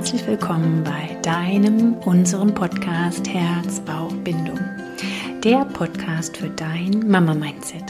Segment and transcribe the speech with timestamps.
[0.00, 4.58] Herzlich willkommen bei deinem, unserem Podcast Herz, Bauch, Bindung.
[5.44, 7.84] Der Podcast für dein Mama-Mindset.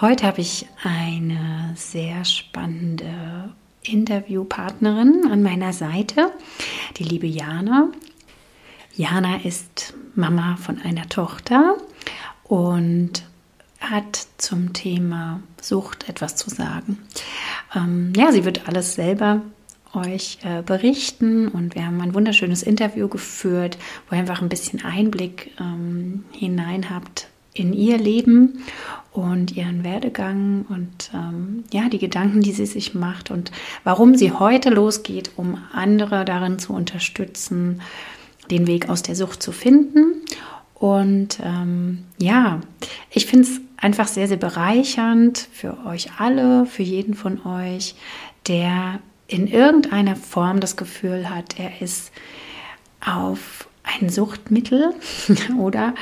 [0.00, 3.52] Heute habe ich eine sehr spannende
[3.82, 6.30] Interviewpartnerin an meiner Seite,
[6.98, 7.88] die liebe Jana.
[8.94, 11.74] Jana ist Mama von einer Tochter
[12.44, 13.24] und
[13.80, 16.98] hat zum Thema Sucht etwas zu sagen.
[17.74, 19.42] Ähm, ja, sie wird alles selber
[19.96, 23.78] euch äh, berichten und wir haben ein wunderschönes Interview geführt,
[24.08, 28.62] wo ihr einfach ein bisschen Einblick ähm, hinein habt in ihr Leben
[29.12, 33.50] und ihren Werdegang und ähm, ja, die Gedanken, die sie sich macht und
[33.82, 37.80] warum sie heute losgeht, um andere darin zu unterstützen,
[38.50, 40.22] den Weg aus der Sucht zu finden.
[40.74, 42.60] Und ähm, ja,
[43.10, 47.94] ich finde es einfach sehr, sehr bereichernd für euch alle, für jeden von euch,
[48.46, 52.12] der in irgendeiner Form das Gefühl hat, er ist
[53.04, 54.94] auf ein Suchtmittel
[55.58, 55.94] oder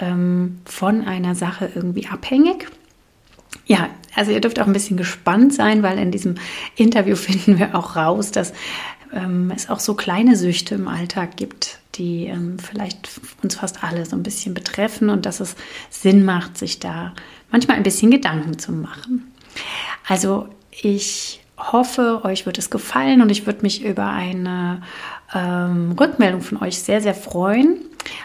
[0.00, 2.68] ähm, von einer Sache irgendwie abhängig.
[3.66, 6.36] Ja, also ihr dürft auch ein bisschen gespannt sein, weil in diesem
[6.76, 8.52] Interview finden wir auch raus, dass
[9.12, 13.08] ähm, es auch so kleine Süchte im Alltag gibt, die ähm, vielleicht
[13.42, 15.56] uns fast alle so ein bisschen betreffen und dass es
[15.90, 17.14] Sinn macht, sich da
[17.50, 19.30] manchmal ein bisschen Gedanken zu machen.
[20.08, 24.82] Also ich hoffe, euch wird es gefallen und ich würde mich über eine
[25.34, 27.76] ähm, Rückmeldung von euch sehr, sehr freuen.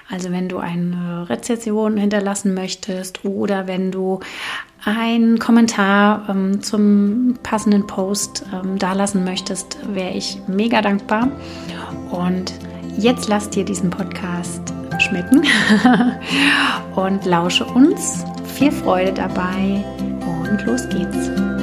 [0.10, 4.20] Also wenn du eine Rezession hinterlassen möchtest oder wenn du
[4.84, 11.30] einen Kommentar ähm, zum passenden Post ähm, dalassen möchtest, wäre ich mega dankbar.
[12.12, 12.54] Und
[12.98, 15.44] jetzt lasst dir diesen Podcast schmecken
[16.96, 18.24] und lausche uns.
[18.46, 19.86] Viel Freude dabei
[20.50, 21.57] und los geht's.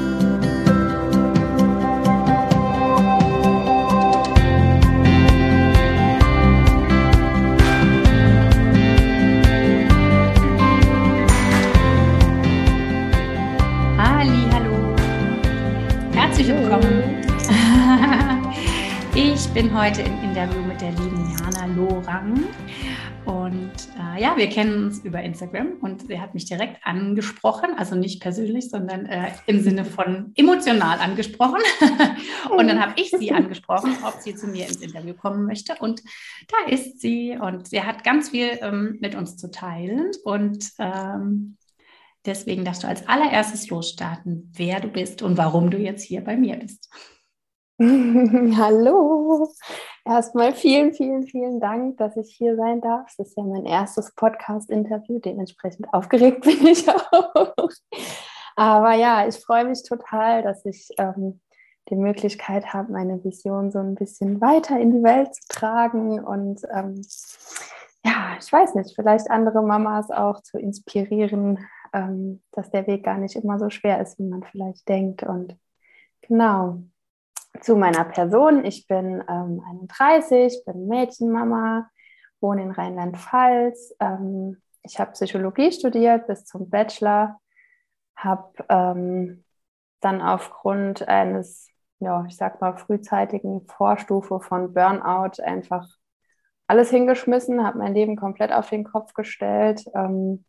[19.74, 22.44] Bin heute im Interview mit der lieben Jana Lorang.
[23.24, 27.96] Und äh, ja, wir kennen uns über Instagram und sie hat mich direkt angesprochen, also
[27.96, 31.60] nicht persönlich, sondern äh, im Sinne von emotional angesprochen.
[32.56, 35.74] und dann habe ich sie angesprochen, ob sie zu mir ins Interview kommen möchte.
[35.80, 36.02] Und
[36.46, 40.12] da ist sie und sie hat ganz viel ähm, mit uns zu teilen.
[40.22, 41.56] Und ähm,
[42.24, 46.36] deswegen darfst du als allererstes losstarten, wer du bist und warum du jetzt hier bei
[46.36, 46.88] mir bist.
[47.80, 49.48] Hallo.
[50.04, 53.10] Erstmal vielen, vielen, vielen Dank, dass ich hier sein darf.
[53.16, 55.18] Das ist ja mein erstes Podcast-Interview.
[55.18, 57.68] Dementsprechend aufgeregt bin ich auch.
[58.54, 61.40] Aber ja, ich freue mich total, dass ich ähm,
[61.88, 66.60] die Möglichkeit habe, meine Vision so ein bisschen weiter in die Welt zu tragen und
[66.72, 67.02] ähm,
[68.04, 71.58] ja, ich weiß nicht, vielleicht andere Mamas auch zu inspirieren,
[71.92, 75.24] ähm, dass der Weg gar nicht immer so schwer ist, wie man vielleicht denkt.
[75.24, 75.58] Und
[76.22, 76.84] genau,
[77.60, 78.64] zu meiner Person.
[78.64, 81.88] Ich bin ähm, 31, bin Mädchenmama,
[82.40, 83.94] wohne in Rheinland-Pfalz.
[84.00, 87.40] Ähm, ich habe Psychologie studiert bis zum Bachelor,
[88.16, 89.44] habe ähm,
[90.00, 91.70] dann aufgrund eines,
[92.00, 95.88] ja, ich sag mal, frühzeitigen Vorstufe von Burnout einfach
[96.66, 99.84] alles hingeschmissen, habe mein Leben komplett auf den Kopf gestellt.
[99.94, 100.44] Ähm,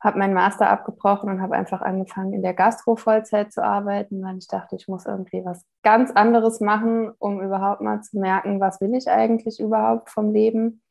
[0.00, 4.38] habe meinen Master abgebrochen und habe einfach angefangen, in der Gastro Vollzeit zu arbeiten, weil
[4.38, 8.80] ich dachte, ich muss irgendwie was ganz anderes machen, um überhaupt mal zu merken, was
[8.80, 10.82] will ich eigentlich überhaupt vom Leben.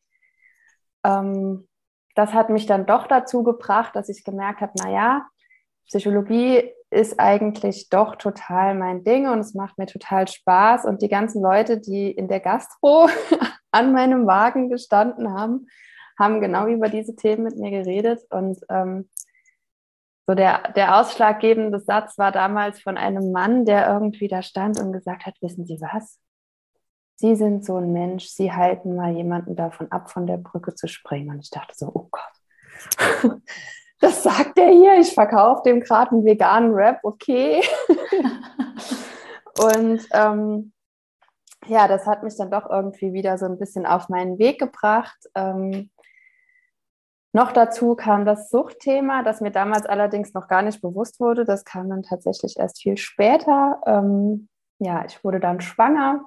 [1.06, 1.68] Ähm,
[2.16, 5.28] das hat mich dann doch dazu gebracht, dass ich gemerkt habe, naja,
[5.88, 10.86] Psychologie ist eigentlich doch total mein Ding und es macht mir total Spaß.
[10.86, 13.08] Und die ganzen Leute, die in der Gastro
[13.72, 15.68] an meinem Wagen gestanden haben,
[16.18, 18.22] haben genau über diese Themen mit mir geredet.
[18.30, 19.10] Und ähm,
[20.28, 24.92] so der, der ausschlaggebende Satz war damals von einem Mann, der irgendwie da stand und
[24.92, 26.20] gesagt hat, wissen Sie was?
[27.16, 30.88] Sie sind so ein Mensch, Sie halten mal jemanden davon ab, von der Brücke zu
[30.88, 31.30] springen.
[31.30, 33.42] Und ich dachte so, oh Gott,
[34.00, 37.64] das sagt er hier, ich verkaufe dem gerade einen veganen Rap, okay.
[39.60, 40.74] und ähm,
[41.66, 45.18] ja, das hat mich dann doch irgendwie wieder so ein bisschen auf meinen Weg gebracht.
[45.36, 45.90] Ähm,
[47.38, 51.46] noch dazu kam das Suchtthema, das mir damals allerdings noch gar nicht bewusst wurde.
[51.46, 53.80] Das kam dann tatsächlich erst viel später.
[53.86, 54.50] Ähm,
[54.80, 56.24] ja, ich wurde dann schwanger,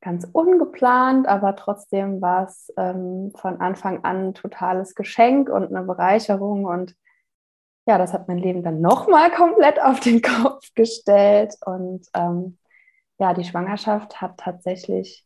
[0.00, 5.86] ganz ungeplant, aber trotzdem war es ähm, von Anfang an ein totales Geschenk und eine
[5.86, 6.64] Bereicherung.
[6.64, 6.96] Und
[7.86, 11.54] ja, das hat mein Leben dann nochmal komplett auf den Kopf gestellt.
[11.64, 12.58] Und ähm,
[13.20, 15.24] ja, die Schwangerschaft hat tatsächlich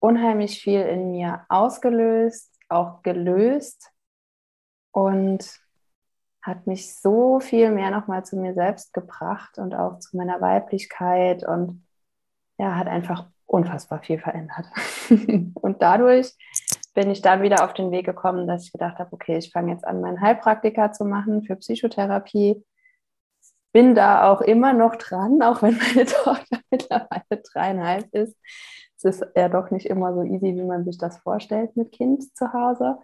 [0.00, 3.90] unheimlich viel in mir ausgelöst, auch gelöst
[4.92, 5.60] und
[6.42, 11.46] hat mich so viel mehr nochmal zu mir selbst gebracht und auch zu meiner Weiblichkeit
[11.46, 11.86] und
[12.58, 14.66] ja, hat einfach unfassbar viel verändert.
[15.54, 16.34] und dadurch
[16.94, 19.72] bin ich dann wieder auf den Weg gekommen, dass ich gedacht habe, okay, ich fange
[19.72, 22.62] jetzt an, meinen Heilpraktiker zu machen für Psychotherapie.
[23.72, 28.36] Bin da auch immer noch dran, auch wenn meine Tochter mittlerweile dreieinhalb ist.
[29.04, 32.36] Es ist ja doch nicht immer so easy, wie man sich das vorstellt mit Kind
[32.36, 32.98] zu Hause.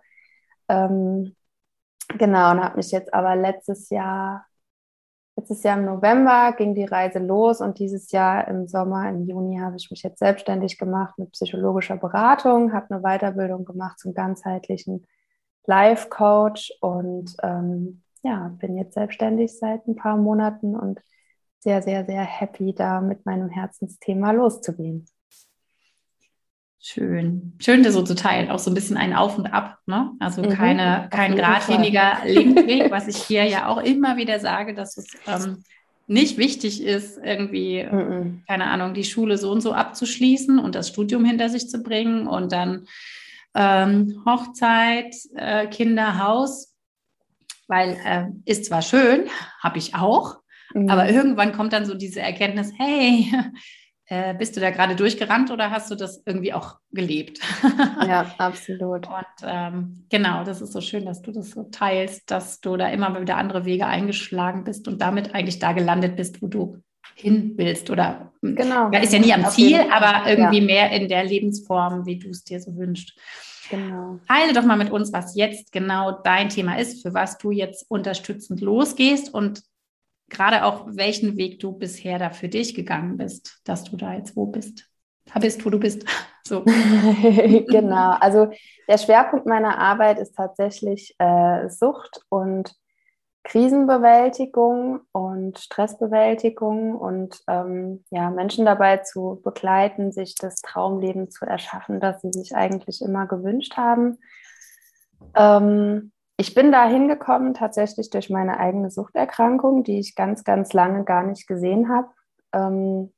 [0.68, 1.34] Ähm,
[2.18, 4.46] genau, und habe mich jetzt aber letztes Jahr
[5.38, 9.60] Letztes Jahr im November ging die Reise los und dieses Jahr im Sommer, im Juni,
[9.60, 15.06] habe ich mich jetzt selbstständig gemacht mit psychologischer Beratung, habe eine Weiterbildung gemacht zum ganzheitlichen
[15.64, 20.98] Life Coach und ähm, ja, bin jetzt selbstständig seit ein paar Monaten und
[21.60, 25.06] sehr, sehr, sehr happy, da mit meinem Herzensthema loszugehen.
[26.80, 27.54] Schön.
[27.58, 28.50] Schön, das so zu teilen.
[28.50, 29.78] Auch so ein bisschen ein Auf und Ab.
[29.86, 30.12] Ne?
[30.20, 34.96] Also mhm, keine, kein geradliniger Lebensweg, was ich hier ja auch immer wieder sage, dass
[34.96, 35.64] es ähm,
[36.06, 38.44] nicht wichtig ist, irgendwie, mhm.
[38.46, 42.28] keine Ahnung, die Schule so und so abzuschließen und das Studium hinter sich zu bringen
[42.28, 42.86] und dann
[43.54, 46.74] ähm, Hochzeit, äh, Kinder, Haus.
[47.66, 49.28] Weil äh, ist zwar schön,
[49.60, 50.36] habe ich auch,
[50.72, 50.88] mhm.
[50.88, 53.30] aber irgendwann kommt dann so diese Erkenntnis, hey,
[54.10, 57.40] äh, bist du da gerade durchgerannt oder hast du das irgendwie auch gelebt?
[58.06, 59.06] ja, absolut.
[59.06, 62.88] Und ähm, genau, das ist so schön, dass du das so teilst, dass du da
[62.88, 66.78] immer wieder andere Wege eingeschlagen bist und damit eigentlich da gelandet bist, wo du
[67.14, 68.90] hin willst oder hm, genau.
[68.90, 70.64] Ist ja nie am Ziel, aber irgendwie ja.
[70.64, 73.14] mehr in der Lebensform, wie du es dir so wünschst.
[73.70, 74.18] Genau.
[74.26, 77.84] Teile doch mal mit uns, was jetzt genau dein Thema ist, für was du jetzt
[77.90, 79.62] unterstützend losgehst und
[80.28, 84.36] gerade auch, welchen Weg du bisher da für dich gegangen bist, dass du da jetzt
[84.36, 84.88] wo bist.
[85.32, 86.04] Da bist, wo du bist.
[86.46, 86.64] So.
[86.64, 88.12] genau.
[88.20, 88.48] Also
[88.88, 92.74] der Schwerpunkt meiner Arbeit ist tatsächlich äh, Sucht und
[93.44, 102.00] Krisenbewältigung und Stressbewältigung und ähm, ja, Menschen dabei zu begleiten, sich das Traumleben zu erschaffen,
[102.00, 104.16] das sie sich eigentlich immer gewünscht haben.
[105.34, 111.04] Ähm, ich bin da hingekommen tatsächlich durch meine eigene Suchterkrankung, die ich ganz, ganz lange
[111.04, 112.08] gar nicht gesehen habe.
[112.52, 113.12] Ähm,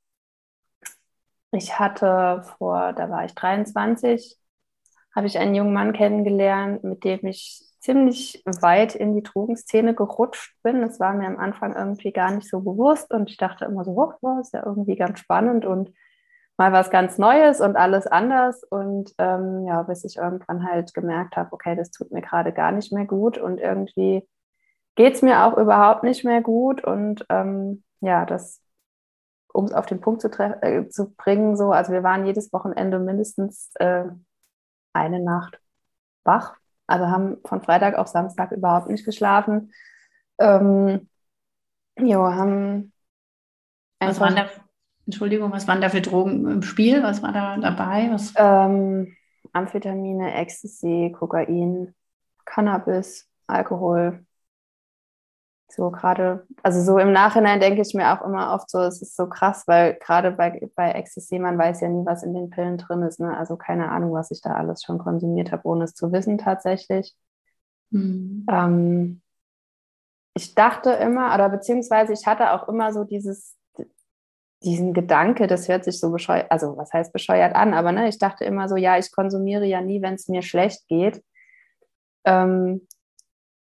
[1.52, 4.38] ich hatte vor, da war ich 23,
[5.14, 10.56] habe ich einen jungen Mann kennengelernt, mit dem ich ziemlich weit in die Drogenszene gerutscht
[10.62, 10.81] bin.
[10.81, 13.93] Das war mir am Anfang irgendwie gar nicht so bewusst und ich dachte immer so,
[14.22, 15.93] oh, ist ja irgendwie ganz spannend und
[16.61, 18.62] mal was ganz Neues und alles anders.
[18.65, 22.71] Und ähm, ja, bis ich irgendwann halt gemerkt habe, okay, das tut mir gerade gar
[22.71, 24.29] nicht mehr gut und irgendwie
[24.95, 26.85] geht es mir auch überhaupt nicht mehr gut.
[26.85, 28.61] Und ähm, ja, das,
[29.55, 32.99] um es auf den Punkt zu, äh, zu, bringen, so, also wir waren jedes Wochenende
[32.99, 34.05] mindestens äh,
[34.93, 35.59] eine Nacht
[36.25, 36.56] wach.
[36.87, 39.73] Also haben von Freitag auf Samstag überhaupt nicht geschlafen.
[40.39, 41.09] Ähm,
[41.99, 42.93] jo, haben
[43.99, 44.46] Was waren da
[45.10, 47.02] Entschuldigung, was waren da für Drogen im Spiel?
[47.02, 48.10] Was war da dabei?
[48.12, 48.32] Was?
[48.36, 49.17] Ähm,
[49.52, 51.96] Amphetamine, Ecstasy, Kokain,
[52.44, 54.24] Cannabis, Alkohol.
[55.69, 59.17] So gerade, also so im Nachhinein denke ich mir auch immer oft so, es ist
[59.17, 62.79] so krass, weil gerade bei, bei Ecstasy, man weiß ja nie, was in den Pillen
[62.79, 63.19] drin ist.
[63.19, 63.36] Ne?
[63.36, 67.17] Also keine Ahnung, was ich da alles schon konsumiert habe, ohne es zu wissen tatsächlich.
[67.90, 68.46] Mhm.
[68.48, 69.22] Ähm,
[70.34, 73.56] ich dachte immer, oder beziehungsweise ich hatte auch immer so dieses,
[74.62, 78.19] diesen Gedanke, das hört sich so bescheuert, also was heißt bescheuert an, aber ne, ich
[78.19, 81.22] dachte immer so, ja, ich konsumiere ja nie, wenn es mir schlecht geht.
[82.24, 82.86] Ähm,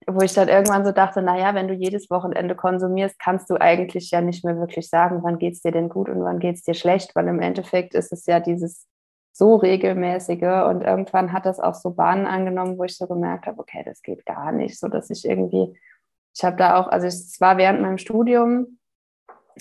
[0.07, 4.10] wo ich dann irgendwann so dachte, naja, wenn du jedes Wochenende konsumierst, kannst du eigentlich
[4.12, 6.63] ja nicht mehr wirklich sagen, wann geht es dir denn gut und wann geht es
[6.63, 8.88] dir schlecht, weil im Endeffekt ist es ja dieses
[9.31, 13.60] so regelmäßige und irgendwann hat das auch so Bahnen angenommen, wo ich so gemerkt habe,
[13.60, 15.77] okay, das geht gar nicht, so dass ich irgendwie,
[16.36, 18.79] ich habe da auch, also es war während meinem Studium,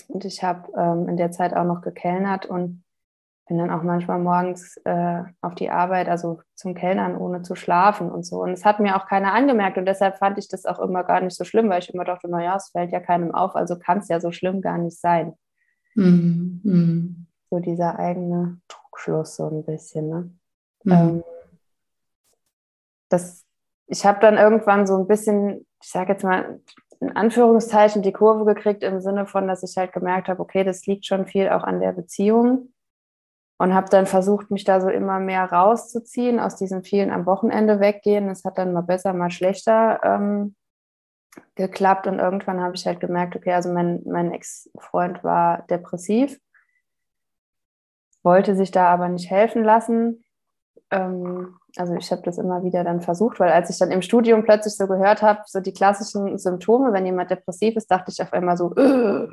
[0.07, 2.83] und ich habe ähm, in der Zeit auch noch gekellnert und
[3.47, 8.09] bin dann auch manchmal morgens äh, auf die Arbeit, also zum Kellnern, ohne zu schlafen
[8.09, 8.41] und so.
[8.41, 11.19] Und es hat mir auch keiner angemerkt und deshalb fand ich das auch immer gar
[11.19, 13.97] nicht so schlimm, weil ich immer dachte, naja, es fällt ja keinem auf, also kann
[13.97, 15.33] es ja so schlimm gar nicht sein.
[15.95, 16.61] Mhm.
[16.63, 17.27] mhm.
[17.49, 20.07] So dieser eigene Trugschluss so ein bisschen.
[20.07, 20.31] Ne?
[20.85, 20.91] Mhm.
[20.93, 21.23] Ähm,
[23.09, 23.45] das,
[23.87, 26.61] ich habe dann irgendwann so ein bisschen, ich sage jetzt mal,
[27.01, 30.85] in Anführungszeichen die Kurve gekriegt im Sinne von, dass ich halt gemerkt habe, okay, das
[30.85, 32.73] liegt schon viel auch an der Beziehung
[33.57, 37.79] und habe dann versucht, mich da so immer mehr rauszuziehen, aus diesen vielen am Wochenende
[37.79, 38.27] weggehen.
[38.27, 40.55] Das hat dann mal besser, mal schlechter ähm,
[41.55, 46.39] geklappt und irgendwann habe ich halt gemerkt, okay, also mein, mein Ex-Freund war depressiv
[48.23, 50.23] wollte sich da aber nicht helfen lassen.
[50.91, 54.43] Ähm, also ich habe das immer wieder dann versucht, weil als ich dann im Studium
[54.43, 58.33] plötzlich so gehört habe, so die klassischen Symptome, wenn jemand depressiv ist, dachte ich auf
[58.33, 59.27] einmal so, äh,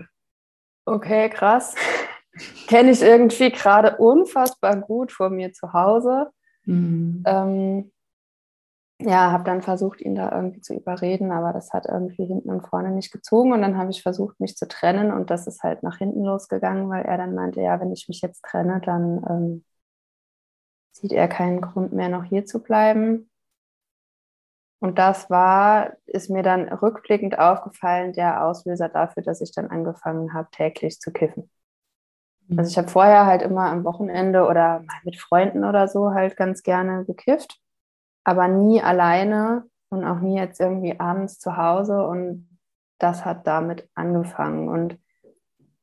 [0.85, 1.75] okay, krass.
[2.69, 6.31] Kenne ich irgendwie gerade unfassbar gut vor mir zu Hause.
[6.65, 7.23] Mhm.
[7.27, 7.93] Ähm,
[9.01, 12.67] ja, habe dann versucht, ihn da irgendwie zu überreden, aber das hat irgendwie hinten und
[12.67, 13.53] vorne nicht gezogen.
[13.53, 16.89] Und dann habe ich versucht, mich zu trennen und das ist halt nach hinten losgegangen,
[16.89, 19.65] weil er dann meinte, ja, wenn ich mich jetzt trenne, dann ähm,
[21.01, 23.31] sieht er keinen Grund mehr, noch hier zu bleiben.
[24.81, 30.33] Und das war, ist mir dann rückblickend aufgefallen, der Auslöser dafür, dass ich dann angefangen
[30.35, 31.51] habe, täglich zu kiffen.
[32.47, 32.59] Mhm.
[32.59, 36.37] Also ich habe vorher halt immer am Wochenende oder mal mit Freunden oder so halt
[36.37, 37.61] ganz gerne gekifft
[38.29, 42.07] aber nie alleine und auch nie jetzt irgendwie abends zu Hause.
[42.07, 42.59] Und
[42.99, 44.69] das hat damit angefangen.
[44.69, 44.99] Und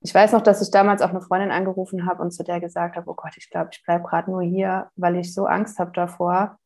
[0.05, 2.95] ich weiß noch, dass ich damals auch eine Freundin angerufen habe und zu der gesagt
[2.95, 5.91] habe, oh Gott, ich glaube, ich bleibe gerade nur hier, weil ich so Angst habe
[5.93, 6.59] davor,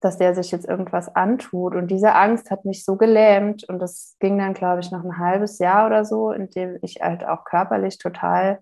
[0.00, 1.74] dass der sich jetzt irgendwas antut.
[1.74, 3.68] Und diese Angst hat mich so gelähmt.
[3.68, 7.00] Und das ging dann, glaube ich, noch ein halbes Jahr oder so, in dem ich
[7.02, 8.60] halt auch körperlich total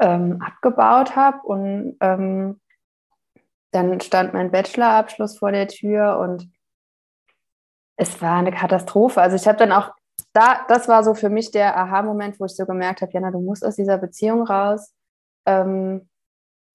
[0.00, 2.60] ähm, abgebaut habe und ähm,
[3.70, 6.50] dann stand mein Bachelorabschluss vor der Tür und
[7.96, 9.20] es war eine Katastrophe.
[9.20, 9.90] Also ich habe dann auch,
[10.36, 13.40] da, das war so für mich der Aha-Moment, wo ich so gemerkt habe, Jana, du
[13.40, 14.92] musst aus dieser Beziehung raus,
[15.46, 16.10] ähm,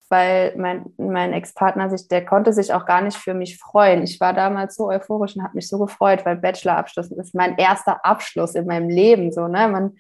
[0.10, 4.02] weil mein, mein Ex-Partner sich, der konnte sich auch gar nicht für mich freuen.
[4.02, 8.04] Ich war damals so euphorisch und habe mich so gefreut, weil Bachelorabschluss ist mein erster
[8.04, 9.32] Abschluss in meinem Leben.
[9.32, 9.68] So, ne?
[9.68, 9.92] Man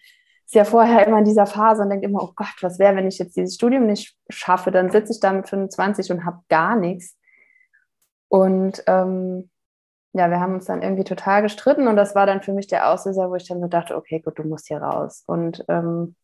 [0.43, 3.07] ist ja vorher immer in dieser Phase und denkt immer, oh Gott, was wäre, wenn
[3.07, 4.71] ich jetzt dieses Studium nicht schaffe?
[4.71, 7.15] Dann sitze ich da mit 25 und habe gar nichts.
[8.27, 9.50] Und ähm,
[10.13, 12.89] ja, wir haben uns dann irgendwie total gestritten und das war dann für mich der
[12.91, 15.23] Auslöser, wo ich dann so dachte, okay, gut, du musst hier raus.
[15.25, 16.15] Und ähm,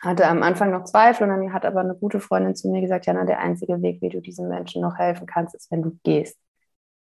[0.00, 3.06] hatte am Anfang noch Zweifel und dann hat aber eine gute Freundin zu mir gesagt,
[3.06, 6.38] Jana, der einzige Weg, wie du diesen Menschen noch helfen kannst, ist, wenn du gehst.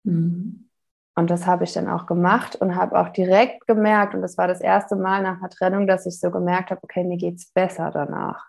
[0.04, 0.70] Mhm.
[1.14, 4.48] Und das habe ich dann auch gemacht und habe auch direkt gemerkt, und das war
[4.48, 7.52] das erste Mal nach einer Trennung, dass ich so gemerkt habe, okay, mir geht es
[7.52, 8.46] besser danach.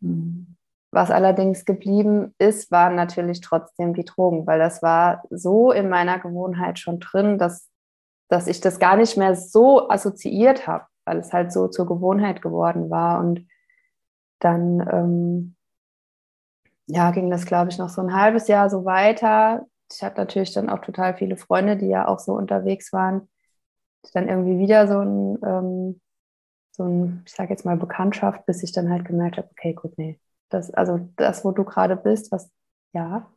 [0.00, 0.56] Mhm.
[0.94, 6.18] Was allerdings geblieben ist, waren natürlich trotzdem die Drogen, weil das war so in meiner
[6.18, 7.68] Gewohnheit schon drin, dass,
[8.28, 12.42] dass ich das gar nicht mehr so assoziiert habe, weil es halt so zur Gewohnheit
[12.42, 13.20] geworden war.
[13.20, 13.46] Und
[14.38, 15.56] dann ähm,
[16.86, 20.52] ja, ging das, glaube ich, noch so ein halbes Jahr so weiter, ich hatte natürlich
[20.52, 23.28] dann auch total viele Freunde, die ja auch so unterwegs waren.
[24.12, 26.00] Dann irgendwie wieder so ein, ähm,
[26.72, 29.96] so ein, ich sage jetzt mal Bekanntschaft, bis ich dann halt gemerkt habe, okay, gut,
[29.98, 30.18] nee.
[30.48, 32.50] Das, also das, wo du gerade bist, was,
[32.92, 33.30] ja.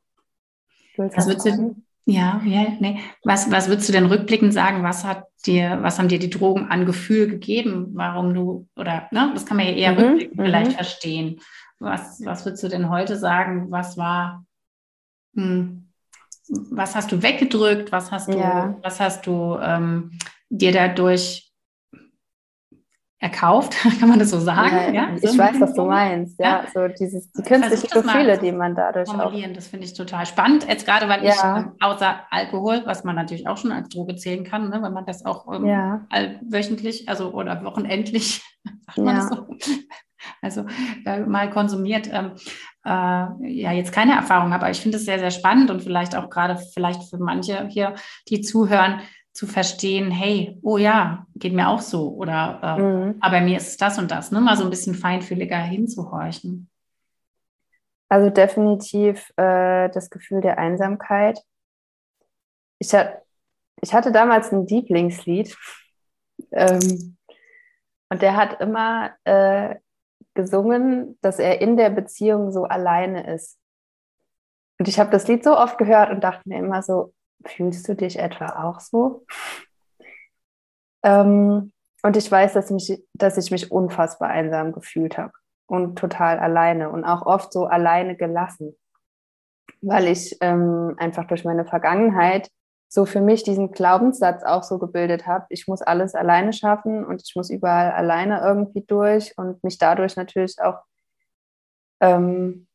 [0.98, 3.02] Was würdest du, ja, ja, nee.
[3.24, 4.82] Was, was würdest du denn rückblickend sagen?
[4.82, 7.90] Was hat dir, was haben dir die Drogen an Gefühl gegeben?
[7.94, 10.76] Warum du, oder, ne, das kann man ja eher mhm, rückblickend vielleicht mhm.
[10.76, 11.42] verstehen.
[11.80, 13.72] Was, was würdest du denn heute sagen?
[13.72, 14.46] Was war,
[15.36, 15.90] hm,
[16.48, 18.78] was hast du weggedrückt, was hast du, ja.
[18.82, 20.18] was hast du ähm,
[20.50, 21.47] dir dadurch
[23.20, 24.94] erkauft, kann man das so sagen?
[24.94, 25.18] Ja, ja?
[25.18, 26.40] So ich weiß, was du meinst.
[26.40, 26.66] Ja, ja.
[26.72, 29.52] so dieses die künstlichen Gefühle, die man dadurch formulieren.
[29.52, 30.68] Auch das finde ich total spannend.
[30.68, 34.44] Jetzt gerade, weil ich ähm, außer Alkohol, was man natürlich auch schon als Droge zählen
[34.44, 35.66] kann, ne, wenn man das auch ähm,
[36.50, 38.44] wöchentlich, also oder wochenendlich,
[38.86, 39.48] sagt man das so,
[40.42, 40.66] also
[41.06, 42.34] äh, mal konsumiert, ähm,
[42.86, 44.66] äh, ja jetzt keine Erfahrung habe.
[44.66, 47.96] Aber ich finde es sehr, sehr spannend und vielleicht auch gerade vielleicht für manche hier,
[48.30, 49.02] die zuhören,
[49.38, 53.18] zu verstehen, hey, oh ja, geht mir auch so oder äh, mhm.
[53.22, 54.42] aber mir ist es das und das, ne?
[54.42, 56.72] mal so ein bisschen feinfühliger hinzuhorchen.
[58.10, 61.40] Also definitiv äh, das Gefühl der Einsamkeit.
[62.80, 63.22] Ich, hat,
[63.80, 65.56] ich hatte damals ein Lieblingslied
[66.50, 67.16] ähm,
[68.10, 69.76] und der hat immer äh,
[70.34, 73.60] gesungen, dass er in der Beziehung so alleine ist.
[74.80, 77.14] Und ich habe das Lied so oft gehört und dachte mir immer so,
[77.46, 79.26] fühlst du dich etwa auch so?
[81.04, 81.72] Ähm,
[82.04, 85.34] und ich weiß, dass, mich, dass ich mich unfassbar einsam gefühlt habe
[85.68, 88.76] und total alleine und auch oft so alleine gelassen,
[89.82, 92.50] weil ich ähm, einfach durch meine Vergangenheit
[92.90, 97.22] so für mich diesen Glaubenssatz auch so gebildet habe, ich muss alles alleine schaffen und
[97.22, 100.80] ich muss überall alleine irgendwie durch und mich dadurch natürlich auch
[102.00, 102.67] ähm,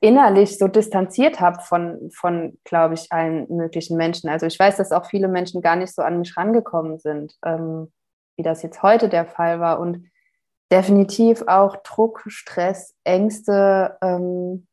[0.00, 4.30] innerlich so distanziert habe von, von glaube ich, allen möglichen Menschen.
[4.30, 7.92] Also ich weiß, dass auch viele Menschen gar nicht so an mich rangekommen sind, ähm,
[8.36, 10.08] wie das jetzt heute der Fall war und
[10.70, 14.68] definitiv auch Druck, Stress, Ängste, ähm,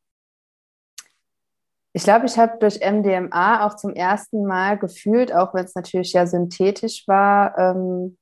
[1.96, 6.12] ich glaube, ich habe durch MDMA auch zum ersten Mal gefühlt, auch wenn es natürlich
[6.12, 8.18] ja synthetisch war, ähm,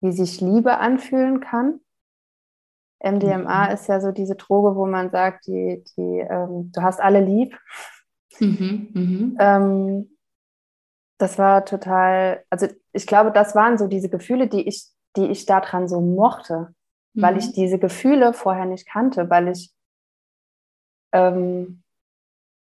[0.00, 1.81] wie sich Liebe anfühlen kann.
[3.02, 3.74] MDMA mhm.
[3.74, 7.58] ist ja so diese Droge, wo man sagt, die, die, ähm, du hast alle lieb.
[8.40, 9.36] Mhm, mhm.
[9.38, 10.16] Ähm,
[11.18, 15.46] das war total, also ich glaube, das waren so diese Gefühle, die ich, die ich
[15.46, 16.74] daran so mochte,
[17.14, 17.22] mhm.
[17.22, 17.52] weil ich mhm.
[17.52, 19.72] diese Gefühle vorher nicht kannte, weil ich,
[21.12, 21.82] ähm,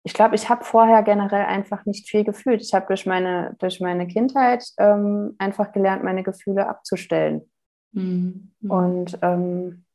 [0.03, 2.61] ich glaube, ich habe vorher generell einfach nicht viel gefühlt.
[2.61, 7.49] Ich habe durch meine, durch meine Kindheit ähm, einfach gelernt, meine Gefühle abzustellen.
[7.91, 8.51] Mhm.
[8.67, 9.85] Und ähm,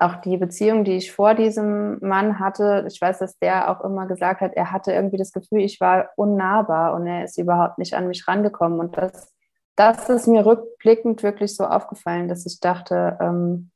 [0.00, 4.06] auch die Beziehung, die ich vor diesem Mann hatte, ich weiß, dass der auch immer
[4.06, 7.94] gesagt hat, er hatte irgendwie das Gefühl, ich war unnahbar und er ist überhaupt nicht
[7.94, 8.80] an mich rangekommen.
[8.80, 9.32] Und das,
[9.76, 13.70] das ist mir rückblickend wirklich so aufgefallen, dass ich dachte, ähm,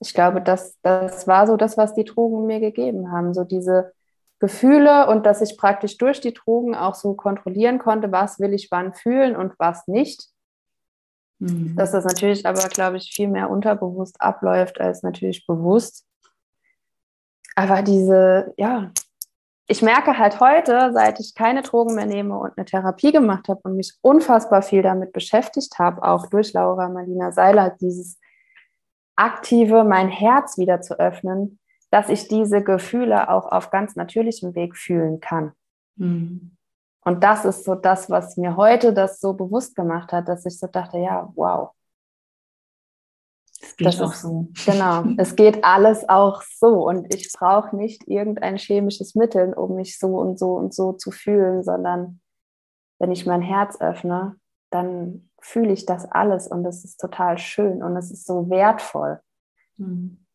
[0.00, 3.34] ich glaube, das, das war so das, was die Drogen mir gegeben haben.
[3.34, 3.92] So diese
[4.38, 8.70] Gefühle und dass ich praktisch durch die Drogen auch so kontrollieren konnte, was will ich
[8.70, 10.28] wann fühlen und was nicht.
[11.38, 11.76] Mhm.
[11.76, 16.04] Dass das natürlich aber, glaube ich, viel mehr unterbewusst abläuft als natürlich bewusst.
[17.54, 18.92] Aber diese, ja,
[19.66, 23.60] ich merke halt heute, seit ich keine Drogen mehr nehme und eine Therapie gemacht habe
[23.64, 28.18] und mich unfassbar viel damit beschäftigt habe, auch durch Laura Marlina Seiler, dieses
[29.16, 31.58] aktive, mein Herz wieder zu öffnen,
[31.90, 35.52] dass ich diese Gefühle auch auf ganz natürlichem Weg fühlen kann.
[35.96, 36.57] Mhm.
[37.08, 40.58] Und das ist so das, was mir heute das so bewusst gemacht hat, dass ich
[40.58, 41.70] so dachte, ja, wow.
[43.62, 44.48] Es geht das auch ist, so.
[44.66, 46.86] Genau, es geht alles auch so.
[46.86, 51.10] Und ich brauche nicht irgendein chemisches Mittel, um mich so und so und so zu
[51.10, 52.20] fühlen, sondern
[52.98, 54.36] wenn ich mein Herz öffne,
[54.68, 59.18] dann fühle ich das alles und es ist total schön und es ist so wertvoll.
[59.78, 60.26] Mhm.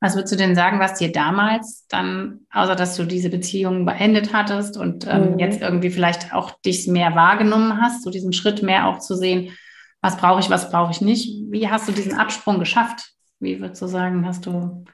[0.00, 4.32] Was würdest du denn sagen, was dir damals dann, außer dass du diese Beziehung beendet
[4.32, 5.38] hattest und ähm, mhm.
[5.40, 9.52] jetzt irgendwie vielleicht auch dich mehr wahrgenommen hast, so diesen Schritt mehr auch zu sehen,
[10.00, 11.50] was brauche ich, was brauche ich nicht?
[11.50, 13.12] Wie hast du diesen Absprung geschafft?
[13.40, 14.84] Wie würdest du sagen, hast du?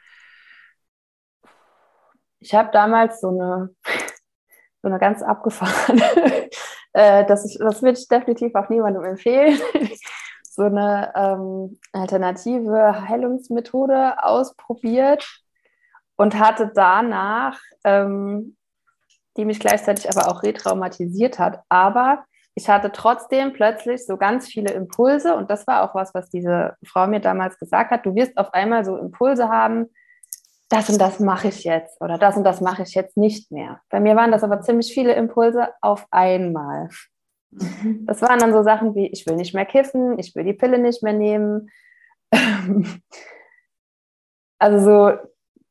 [2.41, 3.71] Ich habe damals so eine,
[4.83, 6.03] so eine ganz abgefahrene,
[6.95, 9.59] äh, das, das würde ich definitiv auch niemandem empfehlen
[10.55, 15.43] so eine ähm, alternative Heilungsmethode ausprobiert
[16.17, 18.57] und hatte danach, ähm,
[19.37, 22.25] die mich gleichzeitig aber auch retraumatisiert hat, aber
[22.57, 26.77] ich hatte trotzdem plötzlich so ganz viele Impulse und das war auch was, was diese
[26.85, 28.07] Frau mir damals gesagt hat.
[28.07, 29.87] Du wirst auf einmal so Impulse haben,
[30.69, 33.81] das und das mache ich jetzt oder das und das mache ich jetzt nicht mehr.
[33.91, 36.89] Bei mir waren das aber ziemlich viele Impulse auf einmal.
[37.55, 38.05] Mhm.
[38.07, 40.79] Das waren dann so Sachen wie, ich will nicht mehr kiffen, ich will die Pille
[40.79, 41.71] nicht mehr nehmen.
[44.59, 45.13] also so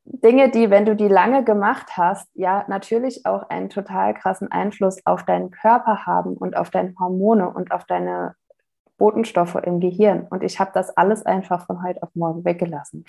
[0.06, 5.06] Dinge, die, wenn du die lange gemacht hast, ja natürlich auch einen total krassen Einfluss
[5.06, 8.36] auf deinen Körper haben und auf deine Hormone und auf deine
[8.98, 10.28] Botenstoffe im Gehirn.
[10.30, 13.06] Und ich habe das alles einfach von heute auf morgen weggelassen.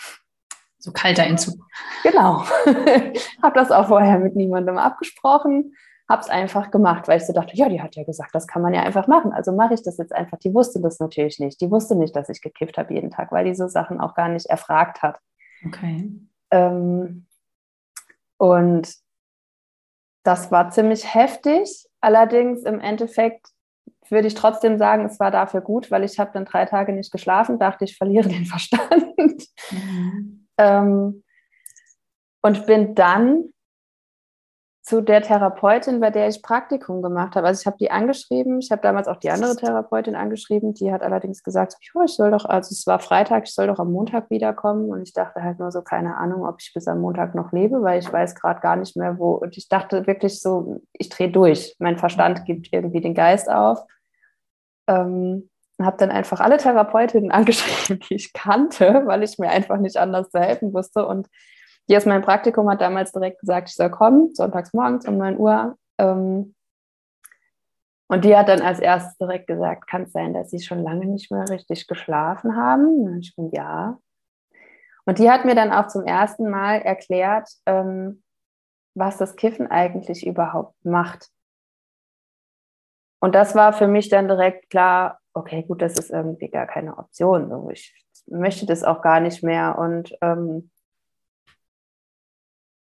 [0.79, 1.55] So kalter Entzug.
[2.03, 2.45] Genau.
[3.43, 5.75] habe das auch vorher mit niemandem abgesprochen
[6.09, 8.61] habe es einfach gemacht, weil ich so dachte, ja, die hat ja gesagt, das kann
[8.61, 9.33] man ja einfach machen.
[9.33, 10.39] Also mache ich das jetzt einfach.
[10.39, 11.61] Die wusste das natürlich nicht.
[11.61, 14.29] Die wusste nicht, dass ich gekifft habe jeden Tag, weil die so Sachen auch gar
[14.29, 15.19] nicht erfragt hat.
[15.67, 16.11] Okay.
[16.51, 17.27] Ähm,
[18.37, 18.95] und
[20.25, 21.87] das war ziemlich heftig.
[22.01, 23.49] Allerdings im Endeffekt
[24.11, 27.13] würde ich trotzdem sagen, es war dafür gut, weil ich habe dann drei Tage nicht
[27.13, 29.49] geschlafen, dachte ich verliere den Verstand.
[29.71, 30.47] Mhm.
[30.59, 31.25] ähm,
[32.43, 33.54] und bin dann
[34.85, 37.47] zu der Therapeutin, bei der ich Praktikum gemacht habe.
[37.47, 41.01] Also ich habe die angeschrieben, ich habe damals auch die andere Therapeutin angeschrieben, die hat
[41.01, 44.91] allerdings gesagt, ich soll doch, also es war Freitag, ich soll doch am Montag wiederkommen.
[44.91, 47.83] Und ich dachte halt nur so, keine Ahnung, ob ich bis am Montag noch lebe,
[47.83, 49.33] weil ich weiß gerade gar nicht mehr, wo.
[49.33, 53.79] Und ich dachte wirklich so, ich drehe durch, mein Verstand gibt irgendwie den Geist auf.
[54.87, 55.49] Ähm,
[55.81, 60.29] habe dann einfach alle Therapeutinnen angeschrieben, die ich kannte, weil ich mir einfach nicht anders
[60.29, 61.07] zu helfen wusste.
[61.07, 61.29] Und
[61.89, 65.39] die aus meinem Praktikum hat damals direkt gesagt, ich soll kommen, sonntags morgens um 9
[65.39, 65.77] Uhr.
[65.99, 66.55] Ähm,
[68.07, 71.07] und die hat dann als erstes direkt gesagt, kann es sein, dass sie schon lange
[71.07, 72.87] nicht mehr richtig geschlafen haben?
[72.87, 73.99] Und ich bin ja.
[75.07, 78.23] Und die hat mir dann auch zum ersten Mal erklärt, ähm,
[78.95, 81.29] was das Kiffen eigentlich überhaupt macht.
[83.21, 86.97] Und das war für mich dann direkt klar, okay, gut, das ist irgendwie gar keine
[86.97, 87.71] Option.
[87.71, 87.95] Ich
[88.27, 89.79] möchte das auch gar nicht mehr.
[89.79, 90.71] Und ähm,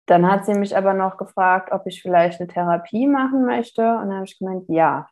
[0.07, 3.83] dann hat sie mich aber noch gefragt, ob ich vielleicht eine Therapie machen möchte.
[3.83, 5.09] Und dann habe ich gemeint, ja.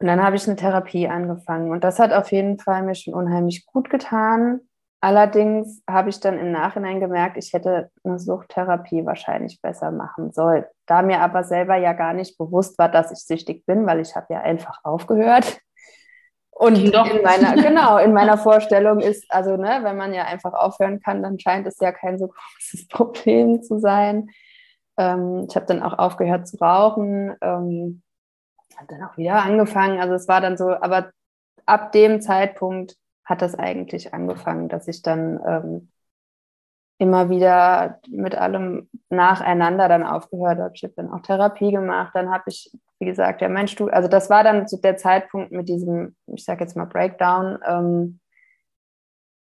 [0.00, 1.70] Und dann habe ich eine Therapie angefangen.
[1.70, 4.60] Und das hat auf jeden Fall mir schon unheimlich gut getan.
[5.00, 10.64] Allerdings habe ich dann im Nachhinein gemerkt, ich hätte eine Suchttherapie wahrscheinlich besser machen sollen.
[10.86, 14.14] Da mir aber selber ja gar nicht bewusst war, dass ich süchtig bin, weil ich
[14.14, 15.60] habe ja einfach aufgehört.
[16.54, 17.06] Und Doch.
[17.06, 21.22] in meiner, genau, in meiner Vorstellung ist, also ne, wenn man ja einfach aufhören kann,
[21.22, 24.28] dann scheint es ja kein so großes Problem zu sein.
[24.98, 28.02] Ähm, ich habe dann auch aufgehört zu rauchen, ähm,
[28.76, 29.98] habe dann auch wieder angefangen.
[30.00, 31.10] Also es war dann so, aber
[31.66, 35.91] ab dem Zeitpunkt hat das eigentlich angefangen, dass ich dann ähm,
[37.02, 40.70] immer wieder mit allem nacheinander dann aufgehört.
[40.74, 42.12] Ich habe dann auch Therapie gemacht.
[42.14, 45.50] Dann habe ich, wie gesagt, ja, mein Stuhl, also das war dann so der Zeitpunkt
[45.50, 48.20] mit diesem, ich sage jetzt mal Breakdown, ähm,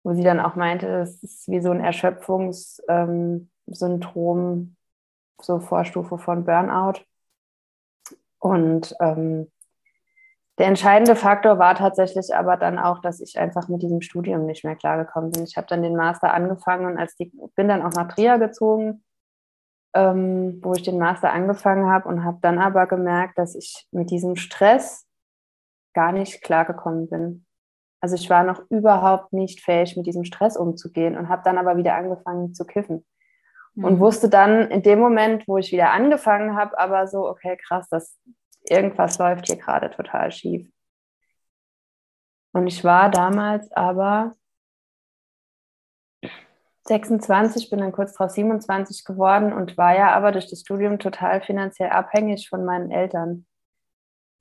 [0.03, 4.77] wo sie dann auch meinte, es ist wie so ein Erschöpfungssyndrom, ähm,
[5.40, 7.05] so Vorstufe von Burnout.
[8.40, 9.47] Und ähm,
[10.59, 14.64] der entscheidende Faktor war tatsächlich aber dann auch, dass ich einfach mit diesem Studium nicht
[14.64, 15.45] mehr klargekommen bin.
[15.45, 19.03] Ich habe dann den Master angefangen und als die, bin dann auch nach Trier gezogen,
[19.95, 24.11] ähm, wo ich den Master angefangen habe und habe dann aber gemerkt, dass ich mit
[24.11, 25.07] diesem Stress
[25.93, 27.47] gar nicht klargekommen bin.
[28.01, 31.77] Also ich war noch überhaupt nicht fähig, mit diesem Stress umzugehen und habe dann aber
[31.77, 33.05] wieder angefangen zu kiffen.
[33.75, 33.85] Mhm.
[33.85, 37.88] Und wusste dann in dem Moment, wo ich wieder angefangen habe, aber so, okay, krass,
[37.88, 38.19] das,
[38.64, 40.70] irgendwas läuft hier gerade total schief.
[42.53, 44.37] Und ich war damals aber
[46.87, 51.40] 26, bin dann kurz drauf 27 geworden und war ja aber durch das Studium total
[51.40, 53.46] finanziell abhängig von meinen Eltern.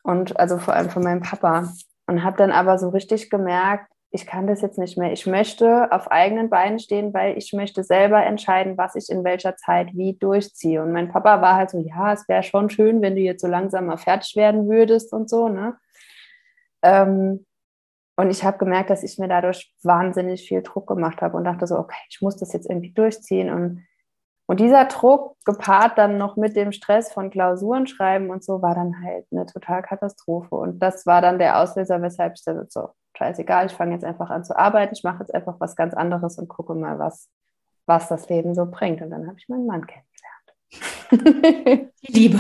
[0.04, 1.72] Und also vor allem von meinem Papa.
[2.06, 5.12] Und habe dann aber so richtig gemerkt, ich kann das jetzt nicht mehr.
[5.12, 9.58] Ich möchte auf eigenen Beinen stehen, weil ich möchte selber entscheiden, was ich in welcher
[9.58, 10.84] Zeit wie durchziehe.
[10.84, 13.48] Und mein Papa war halt so, ja, es wäre schon schön, wenn du jetzt so
[13.48, 15.78] langsam mal fertig werden würdest und so, ne?
[16.84, 17.46] Ähm,
[18.16, 21.66] und ich habe gemerkt, dass ich mir dadurch wahnsinnig viel Druck gemacht habe und dachte
[21.66, 23.50] so, okay, ich muss das jetzt irgendwie durchziehen.
[23.50, 23.84] Und,
[24.46, 28.76] und dieser Druck gepaart dann noch mit dem Stress von Klausuren schreiben und so, war
[28.76, 30.56] dann halt eine total Katastrophe.
[30.56, 32.90] Und das war dann der Auslöser, weshalb ich dann so,
[33.24, 36.38] scheißegal, ich fange jetzt einfach an zu arbeiten, ich mache jetzt einfach was ganz anderes
[36.38, 37.30] und gucke mal, was,
[37.86, 39.02] was das Leben so bringt.
[39.02, 40.10] Und dann habe ich meinen Mann kennengelernt.
[42.08, 42.40] Die Liebe.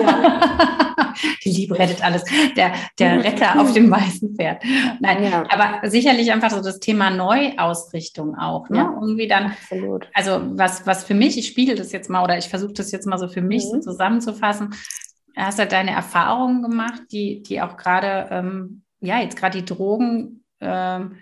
[0.00, 1.14] Ja.
[1.44, 2.24] Die Liebe rettet alles.
[2.56, 4.62] Der, der Retter auf dem weißen Pferd.
[5.00, 5.44] Nein, ja.
[5.48, 8.68] aber sicherlich einfach so das Thema Neuausrichtung auch.
[8.68, 8.78] Ne?
[8.78, 10.08] Ja, Irgendwie dann, absolut.
[10.12, 13.06] also was, was für mich, ich spiegel das jetzt mal oder ich versuche das jetzt
[13.06, 13.80] mal so für mich mhm.
[13.80, 14.70] so zusammenzufassen.
[15.34, 19.64] Du hast halt deine Erfahrungen gemacht, die, die auch gerade ähm, ja, jetzt gerade die
[19.64, 21.16] Drogen, ähm,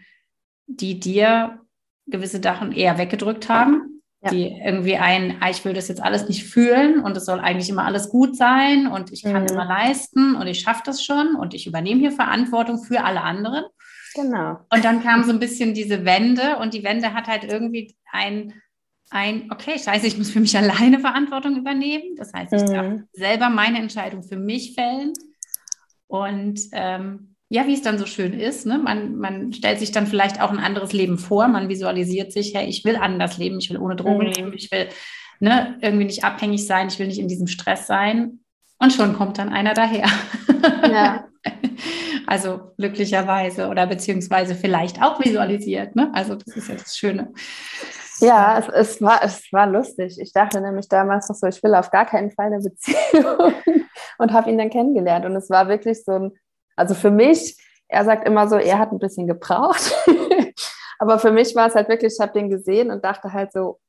[0.66, 1.61] die dir
[2.07, 4.31] gewisse Sachen eher weggedrückt haben, ja.
[4.31, 7.68] die irgendwie ein, ah, ich will das jetzt alles nicht fühlen und es soll eigentlich
[7.68, 9.49] immer alles gut sein und ich kann mhm.
[9.49, 13.64] immer leisten und ich schaffe das schon und ich übernehme hier Verantwortung für alle anderen.
[14.14, 14.59] Genau.
[14.71, 18.53] Und dann kam so ein bisschen diese Wende und die Wende hat halt irgendwie ein,
[19.11, 22.14] ein, okay, scheiße, ich muss für mich alleine Verantwortung übernehmen.
[22.16, 22.73] Das heißt, ich mhm.
[22.73, 25.12] darf selber meine Entscheidung für mich fällen.
[26.07, 28.65] Und ähm, ja, wie es dann so schön ist.
[28.65, 28.79] Ne?
[28.79, 31.49] Man, man stellt sich dann vielleicht auch ein anderes Leben vor.
[31.49, 34.33] Man visualisiert sich, hey, ich will anders leben, ich will ohne Drogen mhm.
[34.33, 34.88] leben, ich will
[35.38, 38.41] ne, irgendwie nicht abhängig sein, ich will nicht in diesem Stress sein.
[38.79, 40.07] Und schon kommt dann einer daher.
[40.91, 41.25] Ja.
[42.25, 45.97] Also glücklicherweise oder beziehungsweise vielleicht auch visualisiert.
[45.97, 46.11] Ne?
[46.15, 47.33] Also das ist ja das Schöne.
[48.21, 50.19] Ja, es, es, war, es war lustig.
[50.21, 53.53] Ich dachte nämlich damals noch so, ich will auf gar keinen Fall eine Beziehung
[54.19, 55.27] und habe ihn dann kennengelernt.
[55.27, 56.33] Und es war wirklich so ein
[56.76, 57.56] also für mich,
[57.88, 59.92] er sagt immer so, er hat ein bisschen gebraucht.
[60.98, 63.80] Aber für mich war es halt wirklich, ich habe den gesehen und dachte halt so,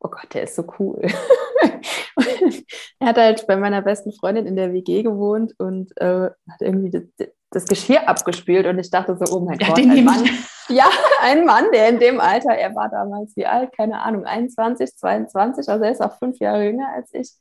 [0.00, 1.00] oh Gott, der ist so cool.
[3.00, 6.90] er hat halt bei meiner besten Freundin in der WG gewohnt und äh, hat irgendwie
[6.90, 10.28] das, das, Geschirr abgespült und ich dachte so, oh mein ja, Gott, ein Mann.
[10.68, 10.88] Ja,
[11.20, 15.68] ein Mann, der in dem Alter, er war damals wie alt, keine Ahnung, 21, 22,
[15.68, 17.32] also er ist auch fünf Jahre jünger als ich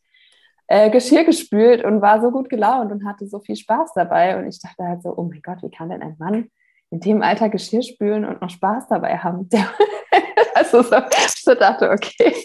[0.70, 4.38] äh, Geschirr gespült und war so gut gelaunt und hatte so viel Spaß dabei.
[4.38, 6.52] Und ich dachte halt so, oh mein Gott, wie kann denn ein Mann
[6.92, 9.50] in dem Alter Geschirr spülen und noch Spaß dabei haben?
[9.50, 9.68] Der,
[10.54, 10.96] also so,
[11.38, 12.36] so dachte, okay.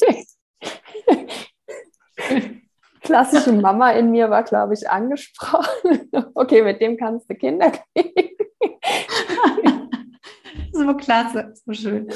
[3.03, 6.11] Klassische Mama in mir war, glaube ich, angesprochen.
[6.37, 8.37] Okay, mit dem kannst du Kinder kriegen.
[10.73, 12.09] so klasse, so schön.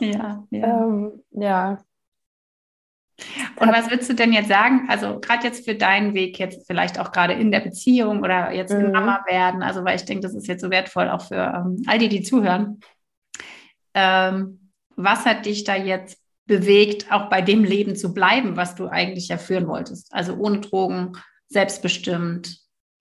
[0.00, 0.84] Ja, ja.
[0.84, 1.78] Ähm, ja,
[3.56, 6.98] und was würdest du denn jetzt sagen, also gerade jetzt für deinen Weg, jetzt vielleicht
[6.98, 8.92] auch gerade in der Beziehung oder jetzt mhm.
[8.92, 11.98] Mama werden, also weil ich denke, das ist jetzt so wertvoll auch für ähm, all
[11.98, 12.80] die, die zuhören.
[13.94, 18.88] Ähm, was hat dich da jetzt bewegt, auch bei dem Leben zu bleiben, was du
[18.88, 20.12] eigentlich ja führen wolltest?
[20.12, 21.12] Also ohne Drogen,
[21.48, 22.58] selbstbestimmt.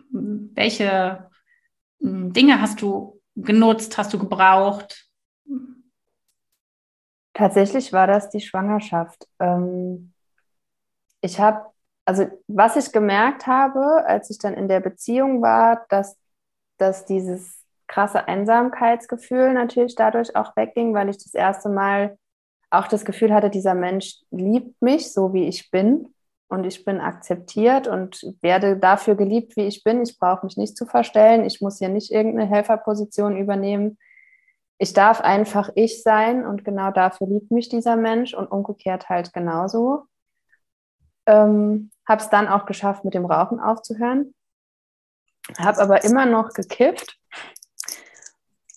[0.09, 1.29] Welche
[2.01, 5.07] hm, Dinge hast du genutzt, hast du gebraucht?
[7.33, 9.27] Tatsächlich war das die Schwangerschaft.
[9.39, 10.13] Ähm,
[11.21, 11.65] ich habe,
[12.05, 16.17] also was ich gemerkt habe, als ich dann in der Beziehung war, dass,
[16.77, 22.17] dass dieses krasse Einsamkeitsgefühl natürlich dadurch auch wegging, weil ich das erste Mal
[22.69, 26.07] auch das Gefühl hatte, dieser Mensch liebt mich so, wie ich bin
[26.47, 30.01] und ich bin akzeptiert und werde dafür geliebt, wie ich bin.
[30.01, 31.45] Ich brauche mich nicht zu verstellen.
[31.45, 33.97] Ich muss hier nicht irgendeine Helferposition übernehmen.
[34.81, 39.31] Ich darf einfach ich sein und genau dafür liebt mich dieser Mensch und umgekehrt halt
[39.31, 40.07] genauso.
[41.27, 44.33] Ähm, habe es dann auch geschafft, mit dem Rauchen aufzuhören.
[45.59, 47.19] Habe aber immer noch gekifft.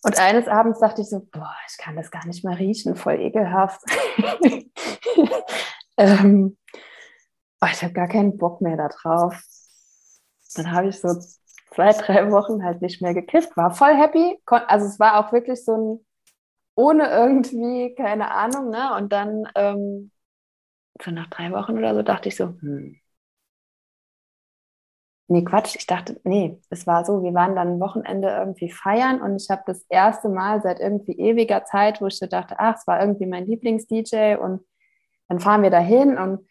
[0.03, 3.19] Und eines Abends dachte ich so, boah, ich kann das gar nicht mehr riechen, voll
[3.19, 3.81] ekelhaft.
[5.97, 6.59] ähm,
[7.63, 9.43] oh, ich habe gar keinen Bock mehr da drauf.
[10.55, 11.19] Dann habe ich so
[11.75, 14.41] zwei, drei Wochen halt nicht mehr gekifft, war voll happy.
[14.47, 16.07] Also es war auch wirklich so ein,
[16.77, 18.95] ohne irgendwie, keine Ahnung, ne?
[18.97, 20.13] Und dann, ähm,
[21.03, 23.01] so nach drei Wochen oder so, dachte ich so, hm.
[25.27, 29.37] Nee, Quatsch, ich dachte, nee, es war so, wir waren dann Wochenende irgendwie feiern und
[29.41, 32.87] ich habe das erste Mal seit irgendwie ewiger Zeit, wo ich so dachte, ach, es
[32.87, 34.61] war irgendwie mein Lieblings-DJ und
[35.29, 36.47] dann fahren wir dahin und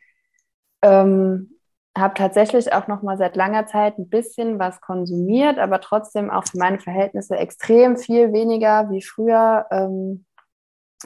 [0.84, 1.53] ähm,
[1.98, 6.46] habe tatsächlich auch noch mal seit langer Zeit ein bisschen was konsumiert, aber trotzdem auch
[6.46, 9.68] für meine Verhältnisse extrem viel weniger wie früher.
[9.72, 10.26] Ähm,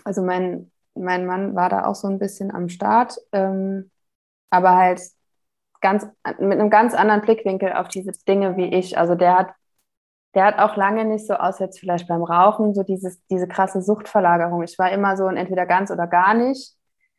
[0.06, 3.92] also mein, mein Mann war da auch so ein bisschen am Start, ähm,
[4.50, 5.02] aber halt
[5.82, 6.08] ganz
[6.40, 8.98] mit einem ganz anderen Blickwinkel auf diese Dinge wie ich.
[8.98, 9.48] Also der hat
[10.36, 13.82] der hat auch lange nicht so aus jetzt vielleicht beim Rauchen so dieses diese krasse
[13.82, 14.64] Suchtverlagerung.
[14.64, 16.77] Ich war immer so ein entweder ganz oder gar nicht.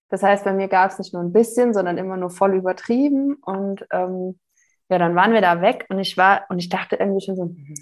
[0.09, 3.35] Das heißt, bei mir gab es nicht nur ein bisschen, sondern immer nur voll übertrieben.
[3.35, 4.39] Und ähm,
[4.89, 7.43] ja, dann waren wir da weg und ich war, und ich dachte irgendwie schon so,
[7.45, 7.75] hm,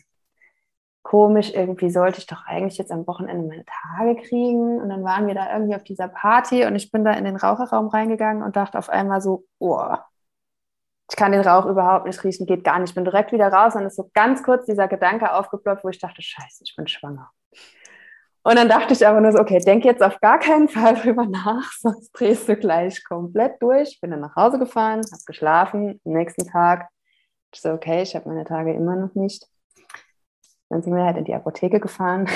[1.02, 4.80] komisch, irgendwie sollte ich doch eigentlich jetzt am Wochenende meine Tage kriegen.
[4.80, 7.36] Und dann waren wir da irgendwie auf dieser Party und ich bin da in den
[7.36, 9.94] Raucherraum reingegangen und dachte auf einmal so, oh,
[11.08, 12.90] ich kann den Rauch überhaupt nicht riechen, geht gar nicht.
[12.90, 16.00] Ich bin direkt wieder raus und ist so ganz kurz dieser Gedanke aufgeploppt, wo ich
[16.00, 17.30] dachte, scheiße, ich bin schwanger.
[18.46, 21.26] Und dann dachte ich aber nur so, okay, denk jetzt auf gar keinen Fall drüber
[21.26, 23.98] nach, sonst drehst du gleich komplett durch.
[24.00, 26.00] Bin dann nach Hause gefahren, habe geschlafen.
[26.04, 26.88] Am nächsten Tag
[27.52, 29.48] ich so, okay, ich habe meine Tage immer noch nicht.
[30.68, 32.28] Dann sind wir halt in die Apotheke gefahren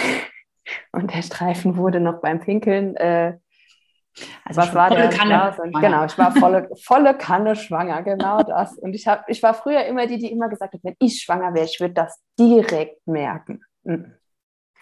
[0.92, 2.96] und der Streifen wurde noch beim Pinkeln.
[2.96, 3.38] Äh,
[4.44, 5.10] also was war der?
[5.10, 5.56] Kanne.
[5.62, 8.76] Und, genau, ich war volle, volle Kanne schwanger, genau das.
[8.78, 11.54] Und ich, hab, ich war früher immer die, die immer gesagt hat, wenn ich schwanger
[11.54, 13.62] wäre, ich würde das direkt merken.
[13.84, 14.16] Mhm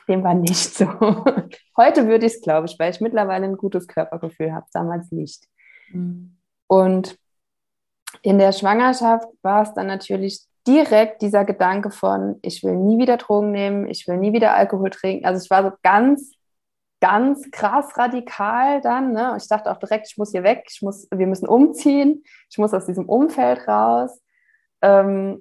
[0.08, 0.86] dem war nicht so.
[1.76, 5.44] Heute würde ich es, glaube ich, weil ich mittlerweile ein gutes Körpergefühl habe, damals nicht.
[5.90, 6.36] Mhm.
[6.66, 7.18] Und
[8.22, 13.16] in der Schwangerschaft war es dann natürlich direkt dieser Gedanke von, ich will nie wieder
[13.16, 15.24] Drogen nehmen, ich will nie wieder Alkohol trinken.
[15.24, 16.34] Also es war so ganz,
[17.00, 19.12] ganz krass radikal dann.
[19.12, 19.34] Ne?
[19.38, 22.74] Ich dachte auch direkt, ich muss hier weg, ich muss, wir müssen umziehen, ich muss
[22.74, 24.20] aus diesem Umfeld raus.
[24.82, 25.40] Ähm,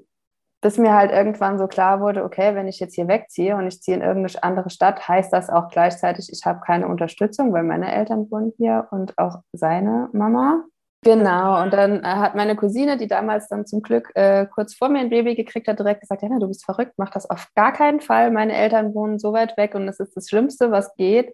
[0.61, 3.81] bis mir halt irgendwann so klar wurde, okay, wenn ich jetzt hier wegziehe und ich
[3.81, 7.93] ziehe in irgendeine andere Stadt, heißt das auch gleichzeitig, ich habe keine Unterstützung, weil meine
[7.93, 10.63] Eltern wohnen hier und auch seine Mama.
[11.03, 14.89] Genau, und dann äh, hat meine Cousine, die damals dann zum Glück äh, kurz vor
[14.89, 17.71] mir ein Baby gekriegt hat, direkt gesagt, ja, du bist verrückt, mach das auf gar
[17.71, 18.31] keinen Fall.
[18.31, 21.33] Meine Eltern wohnen so weit weg und das ist das Schlimmste, was geht.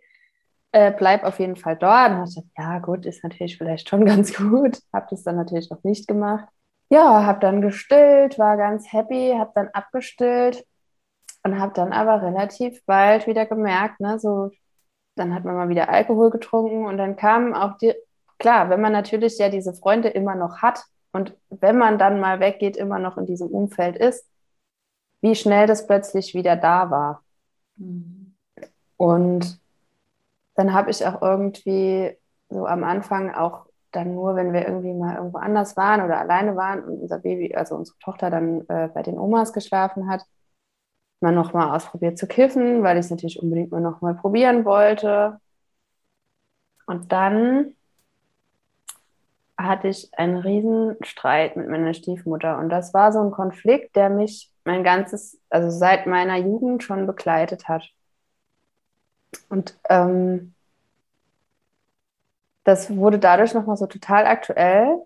[0.74, 2.12] Äh, bleib auf jeden Fall dort.
[2.12, 4.80] Und ich gesagt, ja gut, ist natürlich vielleicht schon ganz gut.
[4.92, 6.50] Habe das dann natürlich noch nicht gemacht
[6.94, 10.64] ja, habe dann gestillt, war ganz happy, habe dann abgestillt
[11.44, 14.52] und habe dann aber relativ bald wieder gemerkt, ne, so,
[15.16, 17.96] dann hat man mal wieder Alkohol getrunken und dann kamen auch die,
[18.38, 22.40] klar, wenn man natürlich ja diese Freunde immer noch hat und wenn man dann mal
[22.40, 24.28] weggeht, immer noch in diesem Umfeld ist,
[25.22, 27.24] wie schnell das plötzlich wieder da war.
[27.78, 28.36] Mhm.
[28.98, 29.60] Und
[30.54, 32.16] dann habe ich auch irgendwie
[32.50, 36.56] so am Anfang auch dann nur, wenn wir irgendwie mal irgendwo anders waren oder alleine
[36.56, 40.26] waren und unser Baby, also unsere Tochter dann äh, bei den Omas geschlafen hat,
[41.22, 45.40] mal nochmal ausprobiert zu kiffen, weil ich es natürlich unbedingt nur nochmal probieren wollte.
[46.86, 47.76] Und dann
[49.58, 52.58] hatte ich einen riesen Streit mit meiner Stiefmutter.
[52.60, 57.08] Und das war so ein Konflikt, der mich mein ganzes, also seit meiner Jugend schon
[57.08, 57.90] begleitet hat.
[59.50, 60.53] Und ähm,
[62.64, 65.02] das wurde dadurch nochmal so total aktuell.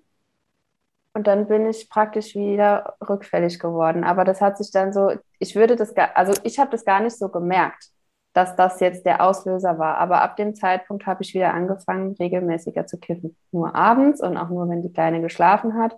[1.13, 4.03] Und dann bin ich praktisch wieder rückfällig geworden.
[4.03, 7.17] Aber das hat sich dann so, ich würde das also ich habe das gar nicht
[7.17, 7.89] so gemerkt,
[8.33, 9.97] dass das jetzt der Auslöser war.
[9.97, 13.35] Aber ab dem Zeitpunkt habe ich wieder angefangen, regelmäßiger zu kiffen.
[13.51, 15.97] Nur abends und auch nur, wenn die Kleine geschlafen hat.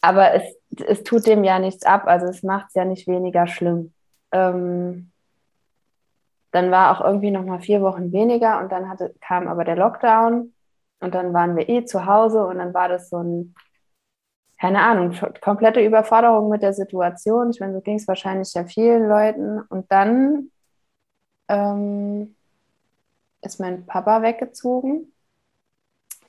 [0.00, 0.42] Aber es,
[0.86, 3.92] es tut dem ja nichts ab, also es macht es ja nicht weniger schlimm.
[4.32, 5.09] Ähm,
[6.52, 9.76] dann war auch irgendwie noch mal vier Wochen weniger und dann hatte, kam aber der
[9.76, 10.52] Lockdown
[11.00, 13.54] und dann waren wir eh zu Hause und dann war das so ein,
[14.60, 17.50] keine Ahnung, komplette Überforderung mit der Situation.
[17.50, 19.60] Ich meine, so ging es wahrscheinlich ja vielen Leuten.
[19.62, 20.50] Und dann
[21.48, 22.36] ähm,
[23.42, 25.12] ist mein Papa weggezogen.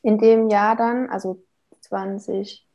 [0.02, 1.44] In dem Jahr dann, also
[1.82, 2.66] 2020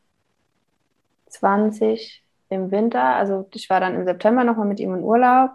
[2.50, 3.16] im Winter.
[3.16, 5.52] Also ich war dann im September nochmal mit ihm in Urlaub.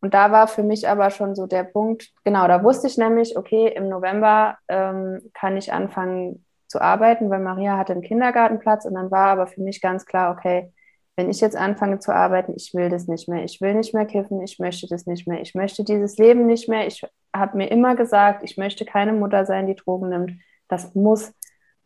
[0.00, 3.36] Und da war für mich aber schon so der Punkt, genau, da wusste ich nämlich,
[3.36, 8.94] okay, im November ähm, kann ich anfangen zu arbeiten, weil Maria hatte einen Kindergartenplatz und
[8.94, 10.72] dann war aber für mich ganz klar, okay,
[11.16, 14.06] wenn ich jetzt anfange zu arbeiten, ich will das nicht mehr, ich will nicht mehr
[14.06, 16.86] kiffen, ich möchte das nicht mehr, ich möchte dieses Leben nicht mehr.
[16.86, 20.32] Ich habe mir immer gesagt, ich möchte keine Mutter sein, die Drogen nimmt.
[20.68, 21.32] Das muss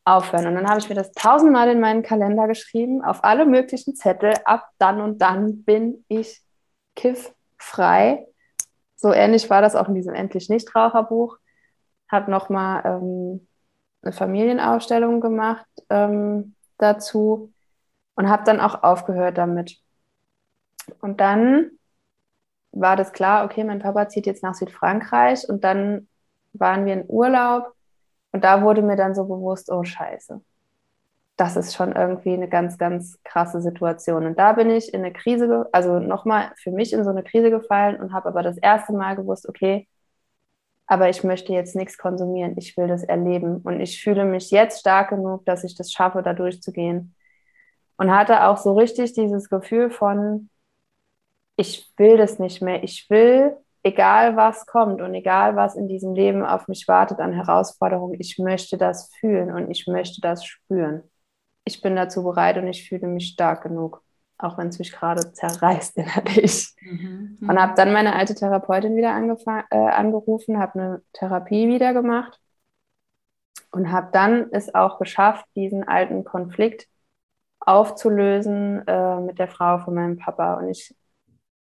[0.05, 0.49] aufhören.
[0.49, 4.35] Und dann habe ich mir das tausendmal in meinen Kalender geschrieben, auf alle möglichen Zettel,
[4.45, 6.43] ab dann und dann bin ich
[7.63, 8.27] kifffrei.
[8.97, 11.39] So ähnlich war das auch in diesem Endlich Nichtraucherbuch.
[12.11, 13.49] Habe nochmal ähm,
[14.03, 17.53] eine Familienausstellung gemacht ähm, dazu
[18.15, 19.79] und habe dann auch aufgehört damit.
[21.01, 21.71] Und dann
[22.73, 26.09] war das klar, okay, mein Papa zieht jetzt nach Südfrankreich und dann
[26.53, 27.73] waren wir in Urlaub
[28.33, 30.41] und da wurde mir dann so bewusst, oh scheiße,
[31.43, 34.27] das ist schon irgendwie eine ganz, ganz krasse Situation.
[34.27, 37.51] Und da bin ich in eine Krise, also nochmal für mich in so eine Krise
[37.51, 39.89] gefallen und habe aber das erste Mal gewusst, okay,
[40.87, 43.57] aber ich möchte jetzt nichts konsumieren, ich will das erleben.
[43.65, 47.17] Und ich fühle mich jetzt stark genug, dass ich das schaffe, da durchzugehen.
[47.97, 50.49] Und hatte auch so richtig dieses Gefühl von,
[51.57, 56.15] ich will das nicht mehr, ich will, egal was kommt und egal was in diesem
[56.15, 61.03] Leben auf mich wartet an Herausforderungen, ich möchte das fühlen und ich möchte das spüren.
[61.65, 64.03] Ich bin dazu bereit und ich fühle mich stark genug
[64.43, 66.75] auch wenn es mich gerade zerreißt innerlich.
[66.81, 72.39] Mhm, und habe dann meine alte Therapeutin wieder äh, angerufen, habe eine Therapie wieder gemacht
[73.71, 76.89] und habe dann es auch geschafft, diesen alten Konflikt
[77.61, 80.55] aufzulösen äh, mit der Frau von meinem Papa.
[80.55, 80.95] Und ich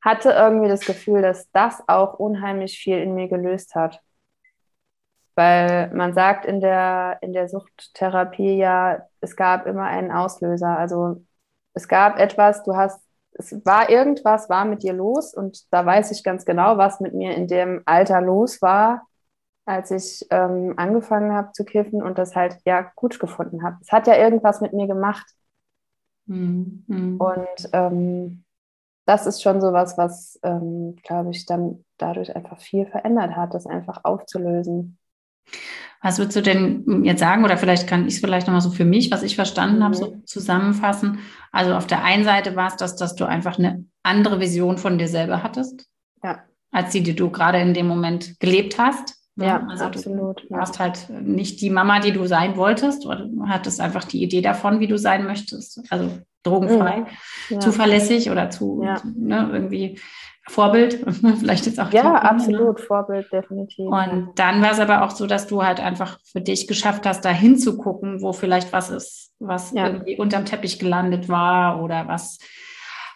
[0.00, 4.00] hatte irgendwie das Gefühl, dass das auch unheimlich viel in mir gelöst hat.
[5.34, 10.78] Weil man sagt in der, in der Suchttherapie ja, es gab immer einen Auslöser.
[10.78, 11.24] Also
[11.74, 13.00] es gab etwas, du hast,
[13.32, 17.14] es war irgendwas, war mit dir los und da weiß ich ganz genau, was mit
[17.14, 19.06] mir in dem Alter los war,
[19.64, 23.76] als ich ähm, angefangen habe zu kiffen und das halt ja gut gefunden habe.
[23.80, 25.26] Es hat ja irgendwas mit mir gemacht.
[26.26, 27.16] Mhm.
[27.18, 28.44] Und ähm,
[29.10, 33.54] das ist schon so was, was, ähm, glaube ich, dann dadurch einfach viel verändert hat,
[33.54, 34.98] das einfach aufzulösen.
[36.02, 38.86] Was würdest du denn jetzt sagen, oder vielleicht kann ich es vielleicht nochmal so für
[38.86, 40.26] mich, was ich verstanden habe, so mhm.
[40.26, 41.18] zusammenfassen?
[41.52, 44.96] Also auf der einen Seite war es das, dass du einfach eine andere Vision von
[44.96, 45.86] dir selber hattest,
[46.22, 46.40] ja.
[46.70, 49.16] als die, die du gerade in dem Moment gelebt hast.
[49.36, 49.46] Ne?
[49.46, 50.42] Ja, also absolut.
[50.48, 54.22] Du warst halt nicht die Mama, die du sein wolltest, oder du hattest einfach die
[54.22, 55.82] Idee davon, wie du sein möchtest.
[55.90, 56.10] Also
[56.42, 57.06] drogenfrei, mhm.
[57.50, 57.60] ja.
[57.60, 59.02] zuverlässig oder zu, ja.
[59.04, 59.98] ne, irgendwie
[60.48, 61.04] Vorbild,
[61.38, 61.92] vielleicht jetzt auch.
[61.92, 62.24] Ja, Kinder.
[62.24, 63.86] absolut, Vorbild, definitiv.
[63.86, 67.24] Und dann war es aber auch so, dass du halt einfach für dich geschafft hast,
[67.24, 69.86] da hinzugucken, wo vielleicht was ist, was ja.
[69.86, 72.38] irgendwie unterm Teppich gelandet war oder was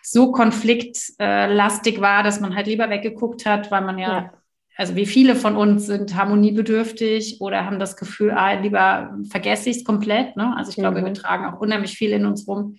[0.02, 4.32] so konfliktlastig war, dass man halt lieber weggeguckt hat, weil man ja, ja.
[4.76, 9.78] also wie viele von uns sind harmoniebedürftig oder haben das Gefühl, ah, lieber vergesse ich
[9.78, 10.36] es komplett.
[10.36, 10.54] Ne?
[10.56, 11.06] Also ich glaube, mhm.
[11.06, 12.76] wir tragen auch unheimlich viel in uns rum,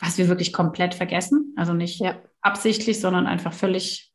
[0.00, 1.54] was wir wirklich komplett vergessen.
[1.56, 2.16] Also nicht ja.
[2.40, 4.10] absichtlich, sondern einfach völlig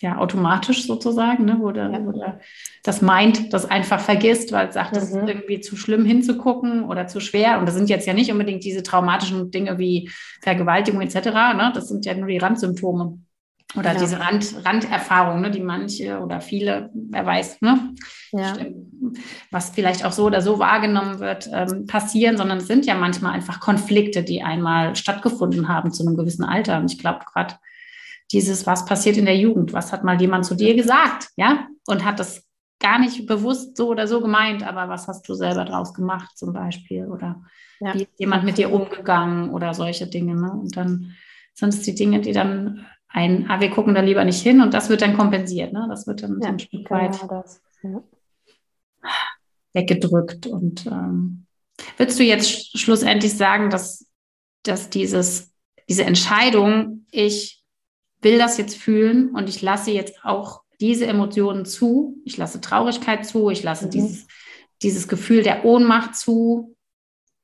[0.00, 2.06] ja, automatisch sozusagen, ne, wo, der, ja.
[2.06, 2.40] wo der,
[2.84, 5.20] das meint, das einfach vergisst, weil es sagt, es mhm.
[5.20, 7.58] ist irgendwie zu schlimm hinzugucken oder zu schwer.
[7.58, 11.14] Und das sind jetzt ja nicht unbedingt diese traumatischen Dinge wie Vergewaltigung etc.
[11.56, 11.72] Ne?
[11.74, 13.18] Das sind ja nur die Randsymptome.
[13.76, 13.98] Oder ja.
[13.98, 17.94] diese Rand, Randerfahrung, ne, die manche oder viele, wer weiß, ne,
[18.32, 18.56] ja.
[19.50, 23.34] was vielleicht auch so oder so wahrgenommen wird, ähm, passieren, sondern es sind ja manchmal
[23.34, 26.78] einfach Konflikte, die einmal stattgefunden haben zu einem gewissen Alter.
[26.78, 27.56] Und ich glaube gerade
[28.32, 32.04] dieses, was passiert in der Jugend, was hat mal jemand zu dir gesagt, ja, und
[32.06, 32.44] hat das
[32.80, 36.52] gar nicht bewusst so oder so gemeint, aber was hast du selber draus gemacht zum
[36.52, 37.42] Beispiel oder
[37.80, 37.94] ja.
[37.94, 40.36] wie ist jemand mit dir umgegangen oder solche Dinge.
[40.36, 40.52] Ne?
[40.52, 41.14] Und dann
[41.54, 44.74] sind es die Dinge, die dann ein, ah, wir gucken da lieber nicht hin und
[44.74, 45.86] das wird dann kompensiert, ne?
[45.88, 48.02] Das wird dann ja, so ein Stück genau weit das, ja.
[49.72, 50.46] weggedrückt.
[50.46, 51.46] Und ähm,
[51.96, 54.06] würdest du jetzt schlussendlich sagen, dass,
[54.62, 55.52] dass dieses,
[55.88, 57.62] diese Entscheidung, ich
[58.20, 63.26] will das jetzt fühlen und ich lasse jetzt auch diese Emotionen zu, ich lasse Traurigkeit
[63.26, 63.90] zu, ich lasse mhm.
[63.90, 64.26] dieses,
[64.82, 66.76] dieses Gefühl der Ohnmacht zu,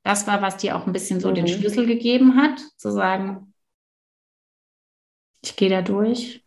[0.03, 1.35] das war, was dir auch ein bisschen so mhm.
[1.35, 3.53] den Schlüssel gegeben hat, zu sagen,
[5.45, 6.43] ich gehe da durch.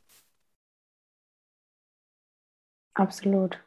[2.94, 3.58] Absolut.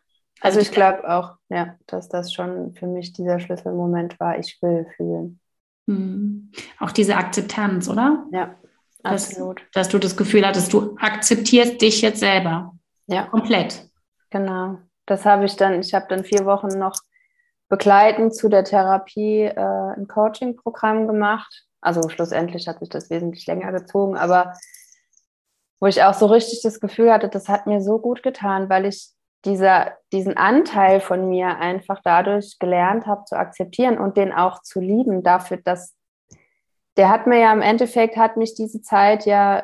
[0.42, 4.88] Also ich glaube auch, ja, dass das schon für mich dieser Schlüsselmoment war, ich will
[4.98, 5.40] fühlen.
[5.86, 6.52] Mhm.
[6.80, 8.26] Auch diese Akzeptanz, oder?
[8.32, 8.56] Ja,
[9.04, 9.60] absolut.
[9.74, 12.74] Dass, dass, du das Gefühl hattest, du akzeptierst dich jetzt selber.
[13.08, 13.28] Ja.
[13.28, 13.88] Komplett.
[14.32, 14.80] Genau.
[15.06, 16.96] Das habe ich dann, ich habe dann vier Wochen noch
[17.70, 21.66] begleitend zu der Therapie äh, ein Coaching-Programm gemacht.
[21.82, 24.54] Also schlussendlich hat sich das wesentlich länger gezogen, aber
[25.82, 28.86] wo ich auch so richtig das Gefühl hatte, das hat mir so gut getan, weil
[28.86, 29.10] ich
[29.44, 34.80] dieser, diesen Anteil von mir einfach dadurch gelernt habe zu akzeptieren und den auch zu
[34.80, 35.96] lieben, dafür, dass
[36.98, 39.64] der hat mir ja im Endeffekt, hat mich diese Zeit ja,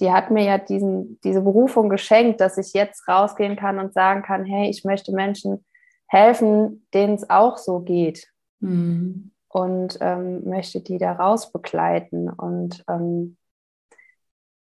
[0.00, 4.22] die hat mir ja diesen, diese Berufung geschenkt, dass ich jetzt rausgehen kann und sagen
[4.22, 5.64] kann, hey, ich möchte Menschen
[6.08, 8.26] helfen, denen es auch so geht.
[8.60, 9.32] Mhm.
[9.48, 12.30] Und ähm, möchte die da raus begleiten.
[12.30, 13.36] Und ähm,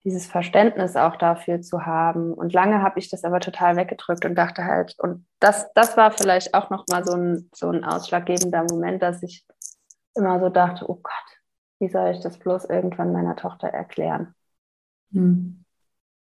[0.06, 2.32] dieses Verständnis auch dafür zu haben.
[2.32, 6.12] Und lange habe ich das aber total weggedrückt und dachte halt, und das, das war
[6.12, 9.44] vielleicht auch nochmal so ein, so ein ausschlaggebender Moment, dass ich
[10.14, 11.40] immer so dachte, oh Gott,
[11.80, 14.32] wie soll ich das bloß irgendwann meiner Tochter erklären?
[15.12, 15.64] Hm.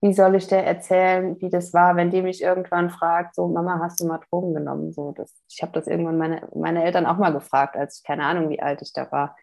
[0.00, 3.80] Wie soll ich der erzählen, wie das war, wenn die mich irgendwann fragt, so Mama,
[3.82, 4.92] hast du mal Drogen genommen?
[4.92, 8.24] So, das, ich habe das irgendwann meine, meine Eltern auch mal gefragt, als ich keine
[8.24, 9.36] Ahnung, wie alt ich da war.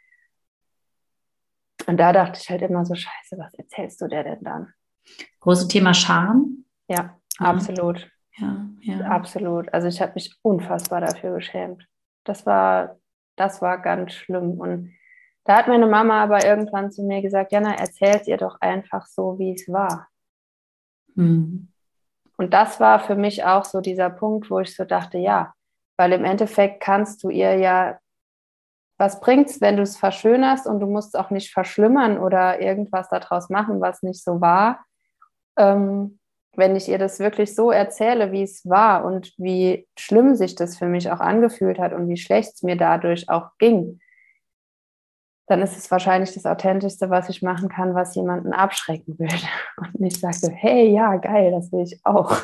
[1.88, 4.74] Und da dachte ich halt immer so, scheiße, was erzählst du der denn dann?
[5.42, 6.66] Großes Thema Scham.
[6.88, 8.10] Ja, absolut.
[8.38, 9.00] Ja, ja.
[9.02, 9.74] Absolut.
[9.74, 11.88] Also ich habe mich unfassbar dafür geschämt.
[12.24, 12.98] Das war,
[13.36, 14.60] das war ganz schlimm.
[14.60, 14.94] Und
[15.46, 19.38] da hat meine Mama aber irgendwann zu mir gesagt, Jana, erzählt ihr doch einfach so,
[19.38, 20.08] wie es war.
[21.14, 21.70] Mhm.
[22.38, 25.54] Und das war für mich auch so dieser Punkt, wo ich so dachte, ja,
[25.98, 27.98] weil im Endeffekt kannst du ihr ja
[28.98, 33.10] was bringt es, wenn du es verschönerst und du musst auch nicht verschlimmern oder irgendwas
[33.10, 34.86] daraus machen, was nicht so war?
[35.58, 36.20] Ähm,
[36.58, 40.78] wenn ich ihr das wirklich so erzähle, wie es war und wie schlimm sich das
[40.78, 44.00] für mich auch angefühlt hat und wie schlecht es mir dadurch auch ging,
[45.48, 49.36] dann ist es wahrscheinlich das Authentischste, was ich machen kann, was jemanden abschrecken würde.
[49.78, 52.36] Und nicht sage so, hey, ja, geil, das will ich auch.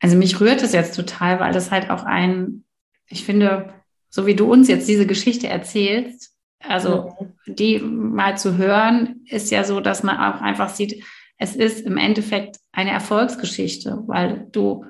[0.00, 2.64] Also mich rührt es jetzt total, weil das halt auch ein,
[3.06, 3.72] ich finde,
[4.14, 7.56] so wie du uns jetzt diese Geschichte erzählst, also mhm.
[7.56, 11.02] die mal zu hören, ist ja so, dass man auch einfach sieht,
[11.36, 14.84] es ist im Endeffekt eine Erfolgsgeschichte, weil du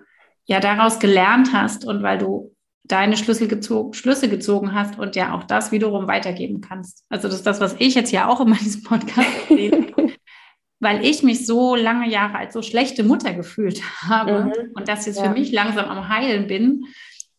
[0.44, 5.34] ja daraus gelernt hast und weil du deine Schlüssel gezogen, Schlüsse gezogen hast und ja
[5.34, 7.06] auch das wiederum weitergeben kannst.
[7.08, 9.86] Also das ist das, was ich jetzt ja auch in diesem Podcast sehe,
[10.80, 14.72] weil ich mich so lange Jahre als so schlechte Mutter gefühlt habe mhm.
[14.74, 15.24] und das jetzt ja.
[15.24, 16.84] für mich langsam am Heilen bin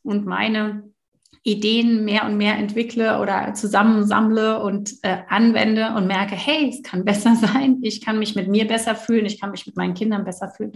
[0.01, 0.94] und meine
[1.45, 7.05] Ideen mehr und mehr entwickle oder zusammensammle und äh, anwende und merke, hey, es kann
[7.05, 10.25] besser sein, ich kann mich mit mir besser fühlen, ich kann mich mit meinen Kindern
[10.25, 10.73] besser fühlen.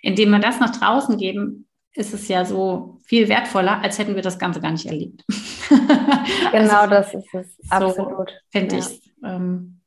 [0.00, 4.22] Indem wir das nach draußen geben, ist es ja so viel wertvoller, als hätten wir
[4.22, 5.22] das Ganze gar nicht erlebt.
[5.68, 8.30] genau also, das ist es, absolut.
[8.30, 8.82] So Finde ja.
[8.82, 9.80] ich ähm,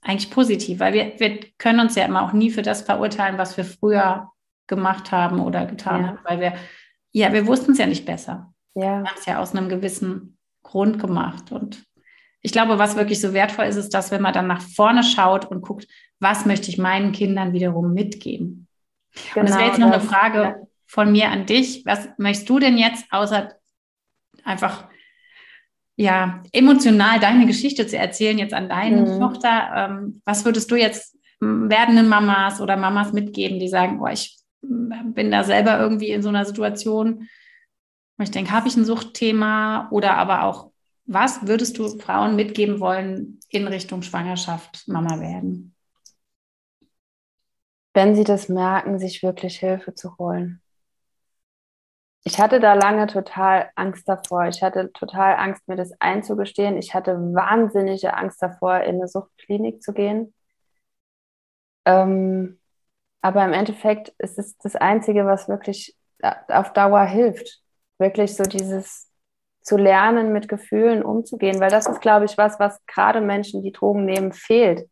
[0.00, 3.56] eigentlich positiv, weil wir, wir können uns ja immer auch nie für das verurteilen, was
[3.56, 4.30] wir früher
[4.68, 6.08] gemacht haben oder getan ja.
[6.08, 6.54] haben, weil wir,
[7.12, 8.51] ja, wir wussten es ja nicht besser.
[8.74, 8.82] Ja.
[9.02, 11.52] Wir haben es ja aus einem gewissen Grund gemacht.
[11.52, 11.84] Und
[12.40, 15.44] ich glaube, was wirklich so wertvoll ist, ist, dass wenn man dann nach vorne schaut
[15.44, 15.86] und guckt,
[16.20, 18.68] was möchte ich meinen Kindern wiederum mitgeben.
[19.34, 20.56] Genau, und das wäre jetzt noch eine Frage ja.
[20.86, 21.84] von mir an dich.
[21.84, 23.52] Was möchtest du denn jetzt, außer
[24.44, 24.88] einfach
[25.96, 29.20] ja, emotional deine Geschichte zu erzählen, jetzt an deine mhm.
[29.20, 29.70] Tochter.
[29.76, 35.30] Ähm, was würdest du jetzt werdenden Mamas oder Mamas mitgeben, die sagen, oh, ich bin
[35.30, 37.28] da selber irgendwie in so einer Situation,
[38.18, 40.70] ich denke, habe ich ein Suchtthema oder aber auch,
[41.04, 45.74] was würdest du Frauen mitgeben wollen in Richtung Schwangerschaft, Mama werden?
[47.94, 50.62] Wenn sie das merken, sich wirklich Hilfe zu holen.
[52.24, 54.46] Ich hatte da lange total Angst davor.
[54.46, 56.76] Ich hatte total Angst, mir das einzugestehen.
[56.76, 60.32] Ich hatte wahnsinnige Angst davor, in eine Suchtklinik zu gehen.
[61.84, 62.60] Ähm,
[63.22, 65.96] aber im Endeffekt ist es das Einzige, was wirklich
[66.48, 67.61] auf Dauer hilft
[68.02, 69.08] wirklich so dieses
[69.62, 73.72] zu lernen, mit Gefühlen umzugehen, weil das ist, glaube ich, was, was gerade Menschen, die
[73.72, 74.88] Drogen nehmen, fehlt.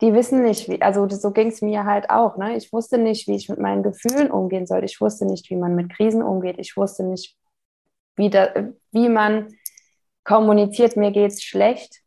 [0.00, 2.36] Die wissen nicht, wie, also so ging es mir halt auch.
[2.36, 2.56] Ne?
[2.56, 4.84] Ich wusste nicht, wie ich mit meinen Gefühlen umgehen soll.
[4.84, 6.56] Ich wusste nicht, wie man mit Krisen umgeht.
[6.58, 7.36] Ich wusste nicht,
[8.16, 8.52] wie, da,
[8.90, 9.48] wie man
[10.24, 12.02] kommuniziert, mir geht es schlecht.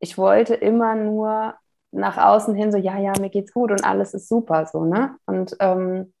[0.00, 1.54] Ich wollte immer nur
[1.92, 5.16] nach außen hin so, ja, ja, mir geht's gut und alles ist super so, ne?
[5.26, 6.12] Und ähm,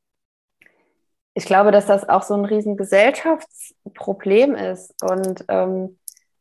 [1.34, 5.98] ich glaube, dass das auch so ein riesen Gesellschaftsproblem ist und ähm,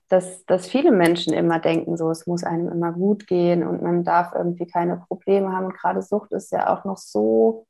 [0.10, 4.04] dass, dass viele Menschen immer denken, so es muss einem immer gut gehen und man
[4.04, 5.68] darf irgendwie keine Probleme haben.
[5.68, 7.66] Und gerade Sucht ist ja auch noch so,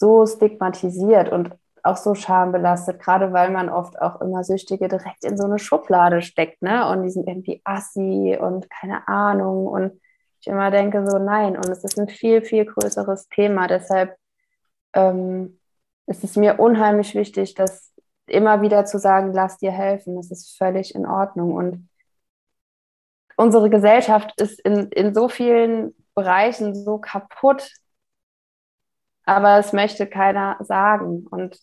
[0.00, 1.52] so stigmatisiert und
[1.84, 6.22] auch so schambelastet, gerade weil man oft auch immer Süchtige direkt in so eine Schublade
[6.22, 6.88] steckt, ne?
[6.88, 9.66] Und die sind irgendwie assi und keine Ahnung.
[9.66, 10.00] Und
[10.40, 13.68] ich immer denke so, nein, und es ist ein viel, viel größeres Thema.
[13.68, 14.16] Deshalb
[14.94, 15.58] ähm,
[16.06, 17.92] ist es mir unheimlich wichtig, dass
[18.26, 21.54] immer wieder zu sagen, lass dir helfen, das ist völlig in Ordnung.
[21.54, 21.88] Und
[23.36, 27.72] unsere Gesellschaft ist in, in so vielen Bereichen so kaputt,
[29.24, 31.26] aber es möchte keiner sagen.
[31.28, 31.58] Und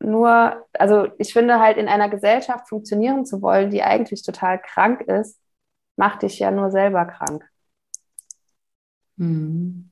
[0.00, 5.02] nur, also ich finde halt in einer Gesellschaft funktionieren zu wollen, die eigentlich total krank
[5.02, 5.38] ist,
[5.96, 7.44] macht dich ja nur selber krank.
[9.16, 9.90] Mhm.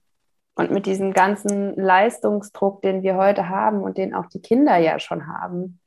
[0.55, 4.99] Und mit diesem ganzen Leistungsdruck, den wir heute haben und den auch die Kinder ja
[4.99, 5.81] schon haben,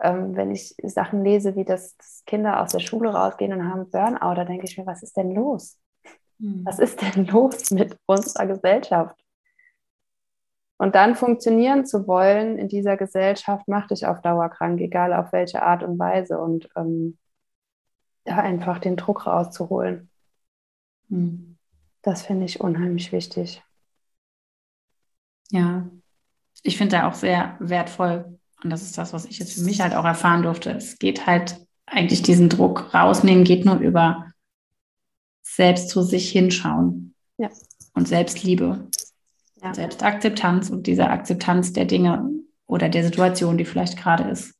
[0.00, 3.90] ähm, wenn ich Sachen lese, wie das, dass Kinder aus der Schule rausgehen und haben
[3.90, 5.78] Burnout, da denke ich mir, was ist denn los?
[6.38, 6.62] Mhm.
[6.64, 9.16] Was ist denn los mit unserer Gesellschaft?
[10.78, 15.32] Und dann funktionieren zu wollen in dieser Gesellschaft, macht dich auf Dauer krank, egal auf
[15.32, 16.38] welche Art und Weise.
[16.38, 17.18] Und ähm,
[18.24, 20.10] da einfach den Druck rauszuholen.
[21.08, 21.56] Mhm.
[22.02, 23.62] Das finde ich unheimlich wichtig.
[25.50, 25.88] Ja,
[26.62, 28.38] ich finde da auch sehr wertvoll.
[28.62, 30.70] Und das ist das, was ich jetzt für mich halt auch erfahren durfte.
[30.70, 34.26] Es geht halt eigentlich diesen Druck rausnehmen, geht nur über
[35.42, 37.14] selbst zu sich hinschauen.
[37.38, 37.48] Ja.
[37.94, 38.88] Und Selbstliebe.
[39.62, 39.74] Ja.
[39.74, 42.30] Selbstakzeptanz und diese Akzeptanz der Dinge
[42.66, 44.54] oder der Situation, die vielleicht gerade ist.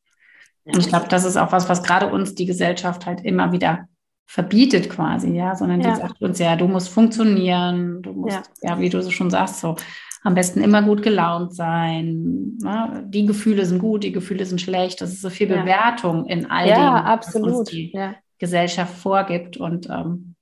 [0.65, 0.73] Ja.
[0.73, 3.87] Und ich glaube, das ist auch was, was gerade uns die Gesellschaft halt immer wieder
[4.25, 8.79] verbietet quasi, ja, sondern die sagt uns ja, du musst funktionieren, du musst, ja, ja
[8.79, 9.75] wie du so schon sagst, so
[10.21, 12.57] am besten immer gut gelaunt sein.
[12.61, 13.05] Ne?
[13.07, 15.01] Die Gefühle sind gut, die Gefühle sind schlecht.
[15.01, 17.53] Das ist so viel Bewertung in all dem, absolut.
[17.53, 17.93] was die
[18.37, 19.57] Gesellschaft vorgibt.
[19.57, 20.35] Und ähm,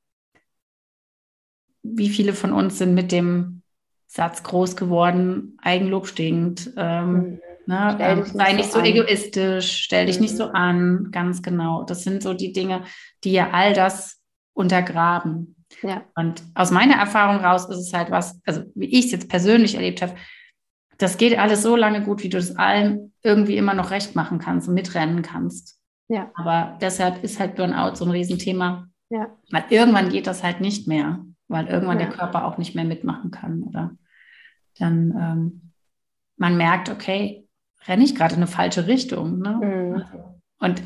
[1.84, 3.62] wie viele von uns sind mit dem
[4.08, 7.40] Satz groß geworden, Eigenlob stinkt, ähm, mhm.
[7.66, 7.98] ne?
[8.00, 10.22] ähm, sei nicht so, so egoistisch, stell dich mhm.
[10.24, 10.56] nicht so mhm.
[10.56, 11.84] an, ganz genau.
[11.84, 12.84] Das sind so die Dinge,
[13.24, 14.22] die ja all das
[14.54, 15.57] untergraben.
[15.82, 16.04] Ja.
[16.16, 19.76] Und aus meiner Erfahrung raus ist es halt was, also wie ich es jetzt persönlich
[19.76, 20.16] erlebt habe,
[20.98, 24.40] das geht alles so lange gut, wie du es allen irgendwie immer noch recht machen
[24.40, 25.80] kannst und mitrennen kannst.
[26.08, 26.32] Ja.
[26.36, 28.88] Aber deshalb ist halt Burnout so ein Riesenthema.
[29.10, 29.36] Ja.
[29.52, 32.08] Weil irgendwann geht das halt nicht mehr, weil irgendwann ja.
[32.08, 33.64] der Körper auch nicht mehr mitmachen kann.
[33.64, 33.92] Oder
[34.80, 35.72] dann ähm,
[36.38, 37.48] man merkt, okay,
[37.86, 39.40] renne ich gerade in eine falsche Richtung.
[39.40, 39.60] Ne?
[39.62, 40.04] Mhm.
[40.60, 40.82] Und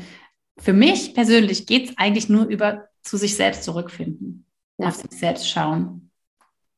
[0.58, 4.46] für mich persönlich geht es eigentlich nur über zu sich selbst zurückfinden
[4.82, 4.88] ja.
[4.88, 6.10] auf sich selbst schauen.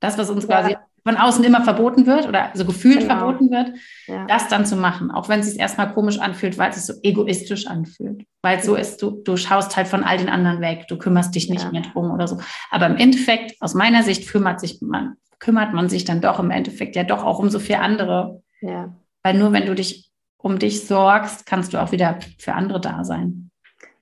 [0.01, 0.49] Das, was uns ja.
[0.49, 0.77] quasi
[1.07, 3.19] von außen immer verboten wird oder so gefühlt genau.
[3.19, 3.73] verboten wird,
[4.07, 4.25] ja.
[4.27, 7.01] das dann zu machen, auch wenn es sich erstmal komisch anfühlt, weil es sich so
[7.03, 8.25] egoistisch anfühlt.
[8.43, 11.35] Weil es so ist, du, du schaust halt von all den anderen weg, du kümmerst
[11.35, 12.41] dich nicht mehr drum oder so.
[12.71, 16.51] Aber im Endeffekt, aus meiner Sicht, kümmert sich man, kümmert man sich dann doch im
[16.51, 18.43] Endeffekt ja doch auch um so viel andere.
[18.63, 18.95] Ja.
[19.23, 23.05] Weil nur wenn du dich um dich sorgst, kannst du auch wieder für andere da
[23.05, 23.44] sein.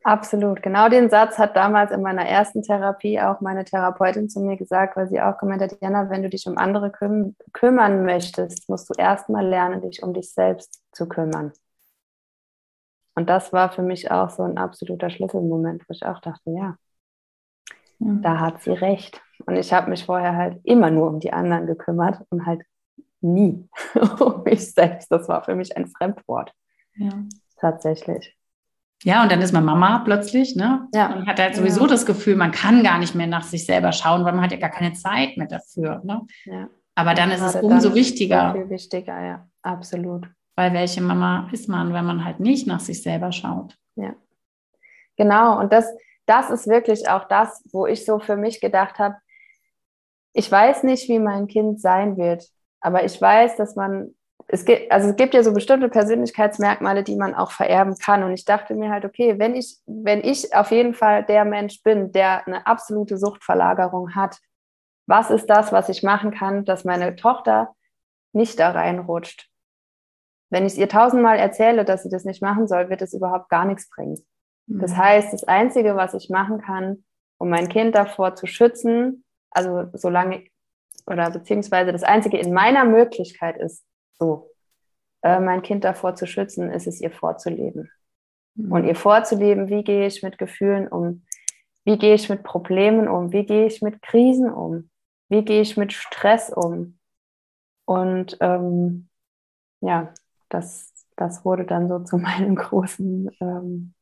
[0.04, 0.62] Absolut.
[0.62, 4.96] Genau den Satz hat damals in meiner ersten Therapie auch meine Therapeutin zu mir gesagt,
[4.96, 8.90] weil sie auch gemeint hat, Jana, wenn du dich um andere küm kümmern möchtest, musst
[8.90, 11.52] du erstmal lernen, dich um dich selbst zu kümmern.
[13.14, 16.76] Und das war für mich auch so ein absoluter Schlüsselmoment, wo ich auch dachte, ja,
[17.98, 18.14] ja.
[18.22, 19.22] da hat sie recht.
[19.46, 22.62] Und ich habe mich vorher halt immer nur um die anderen gekümmert und halt
[23.20, 23.68] nie
[24.20, 25.12] um mich selbst.
[25.12, 26.52] Das war für mich ein Fremdwort.
[26.94, 27.10] Ja.
[27.58, 28.36] Tatsächlich.
[29.04, 30.88] Ja, und dann ist man Mama plötzlich, ne?
[30.94, 31.14] Ja.
[31.14, 31.88] Und hat halt sowieso ja.
[31.88, 34.58] das Gefühl, man kann gar nicht mehr nach sich selber schauen, weil man hat ja
[34.58, 36.00] gar keine Zeit mehr dafür.
[36.04, 36.22] Ne?
[36.44, 36.68] Ja.
[36.94, 38.52] Aber dann ist es umso wichtiger.
[38.52, 40.28] Viel wichtiger, ja, absolut.
[40.54, 43.76] Weil welche Mama ist man, wenn man halt nicht nach sich selber schaut?
[43.96, 44.14] Ja.
[45.16, 45.86] Genau, und das,
[46.26, 49.16] das ist wirklich auch das, wo ich so für mich gedacht habe,
[50.34, 52.48] ich weiß nicht, wie mein Kind sein wird,
[52.80, 54.14] aber ich weiß, dass man
[54.52, 58.22] es gibt, also es gibt ja so bestimmte Persönlichkeitsmerkmale, die man auch vererben kann.
[58.22, 61.82] Und ich dachte mir halt, okay, wenn ich, wenn ich auf jeden Fall der Mensch
[61.82, 64.38] bin, der eine absolute Suchtverlagerung hat,
[65.06, 67.74] was ist das, was ich machen kann, dass meine Tochter
[68.34, 69.48] nicht da reinrutscht?
[70.50, 73.48] Wenn ich es ihr tausendmal erzähle, dass sie das nicht machen soll, wird es überhaupt
[73.48, 74.22] gar nichts bringen.
[74.66, 74.96] Das mhm.
[74.98, 77.04] heißt, das Einzige, was ich machen kann,
[77.38, 80.44] um mein Kind davor zu schützen, also solange
[81.06, 83.82] oder beziehungsweise das Einzige in meiner Möglichkeit ist,
[84.22, 84.50] so,
[85.22, 87.90] äh, mein Kind davor zu schützen, ist es ihr vorzuleben.
[88.54, 88.72] Mhm.
[88.72, 91.24] Und ihr vorzuleben, wie gehe ich mit Gefühlen um?
[91.84, 93.32] Wie gehe ich mit Problemen um?
[93.32, 94.90] Wie gehe ich mit Krisen um?
[95.28, 96.98] Wie gehe ich mit Stress um?
[97.84, 99.08] Und ähm,
[99.80, 100.14] ja,
[100.48, 103.94] das, das wurde dann so zu meinem großen, ähm,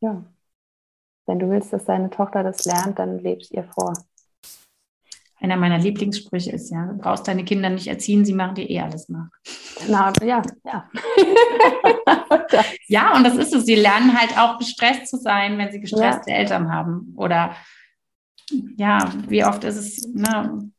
[0.00, 0.24] ja,
[1.26, 3.92] wenn du willst, dass deine Tochter das lernt, dann lebst ihr vor.
[5.40, 8.80] Einer meiner Lieblingssprüche ist ja, du brauchst deine Kinder nicht erziehen, sie machen dir eh
[8.80, 9.28] alles nach.
[9.86, 10.90] Genau, ja, ja.
[12.88, 13.64] ja, und das ist es.
[13.64, 16.36] Sie lernen halt auch gestresst zu sein, wenn sie gestresste ja.
[16.36, 17.14] Eltern haben.
[17.16, 17.54] Oder
[18.76, 20.70] ja, wie oft ist es, ne,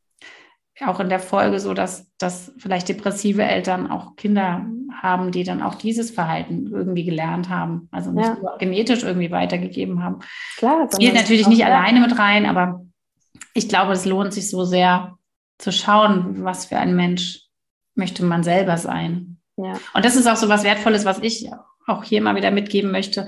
[0.86, 4.66] auch in der Folge so, dass, dass vielleicht depressive Eltern auch Kinder
[5.01, 7.88] haben, die dann auch dieses Verhalten irgendwie gelernt haben.
[7.91, 8.57] Also nicht ja.
[8.57, 10.20] genetisch irgendwie weitergegeben haben.
[10.57, 10.88] Klar.
[10.93, 12.86] Spielt natürlich nicht alleine mit rein, aber
[13.54, 15.18] ich glaube, es lohnt sich so sehr
[15.58, 17.41] zu schauen, was für ein Mensch
[17.95, 19.39] möchte man selber sein.
[19.58, 19.74] Ja.
[19.93, 21.50] Und das ist auch so was Wertvolles, was ich
[21.86, 23.28] auch hier mal wieder mitgeben möchte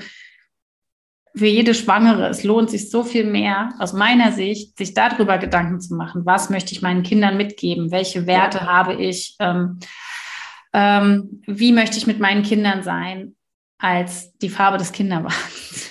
[1.35, 5.79] für jede Schwangere, es lohnt sich so viel mehr aus meiner Sicht, sich darüber Gedanken
[5.79, 8.65] zu machen, was möchte ich meinen Kindern mitgeben, welche Werte ja.
[8.65, 9.79] habe ich, ähm,
[10.73, 13.35] ähm, wie möchte ich mit meinen Kindern sein,
[13.77, 15.90] als die Farbe des Kinderwagens.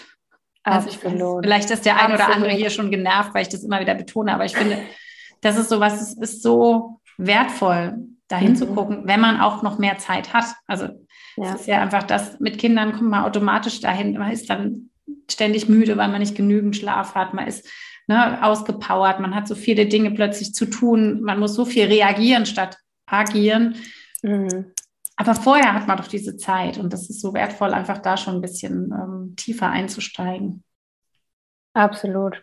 [0.63, 3.65] Also ich weiß, vielleicht ist der ein oder andere hier schon genervt, weil ich das
[3.65, 4.79] immer wieder betone, aber ich finde,
[5.41, 7.99] das ist so was, es ist so wertvoll,
[8.29, 8.57] dahin mhm.
[8.57, 10.45] zu gucken, wenn man auch noch mehr Zeit hat.
[10.67, 10.89] Also
[11.37, 11.55] ja.
[11.55, 14.91] es ist ja einfach das, mit Kindern kommt man automatisch dahin, man ist dann
[15.31, 17.69] ständig müde, weil man nicht genügend Schlaf hat, man ist
[18.07, 22.47] ne, ausgepowert, man hat so viele Dinge plötzlich zu tun, man muss so viel reagieren
[22.47, 23.77] statt agieren.
[24.23, 24.73] Mhm.
[25.21, 28.37] Aber vorher hat man doch diese Zeit und das ist so wertvoll, einfach da schon
[28.37, 30.65] ein bisschen ähm, tiefer einzusteigen.
[31.75, 32.43] Absolut.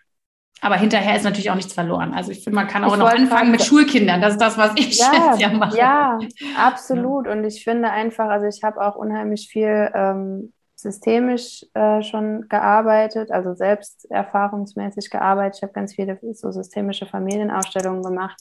[0.61, 2.13] Aber hinterher ist natürlich auch nichts verloren.
[2.13, 4.21] Also ich finde, man kann auch ich noch anfangen mit Schulkindern.
[4.21, 5.75] Das ist das, was ich ja, jetzt ja mache.
[5.75, 6.19] Ja,
[6.55, 7.27] absolut.
[7.27, 13.31] Und ich finde einfach, also ich habe auch unheimlich viel ähm, systemisch äh, schon gearbeitet,
[13.31, 15.55] also selbst erfahrungsmäßig gearbeitet.
[15.57, 18.39] Ich habe ganz viele so systemische Familienausstellungen gemacht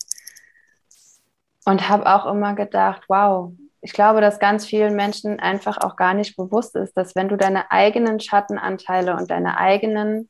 [1.65, 3.55] und habe auch immer gedacht, wow,
[3.87, 7.37] ich glaube, dass ganz vielen Menschen einfach auch gar nicht bewusst ist, dass wenn du
[7.37, 10.29] deine eigenen Schattenanteile und deine eigenen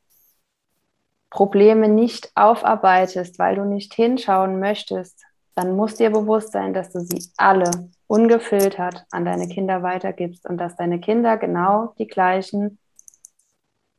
[1.31, 5.23] Probleme nicht aufarbeitest, weil du nicht hinschauen möchtest,
[5.55, 7.71] dann muss dir bewusst sein, dass du sie alle
[8.05, 12.77] ungefiltert an deine Kinder weitergibst und dass deine Kinder genau die gleichen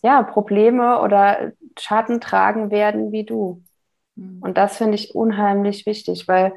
[0.02, 3.64] ja, Probleme oder Schatten tragen werden wie du.
[4.14, 4.40] Mhm.
[4.40, 6.52] Und das finde ich unheimlich wichtig, weil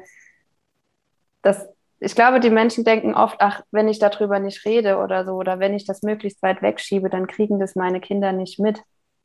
[1.42, 1.66] das,
[2.02, 5.58] ich glaube, die Menschen denken oft, ach, wenn ich darüber nicht rede oder so, oder
[5.58, 8.82] wenn ich das möglichst weit wegschiebe, dann kriegen das meine Kinder nicht mit.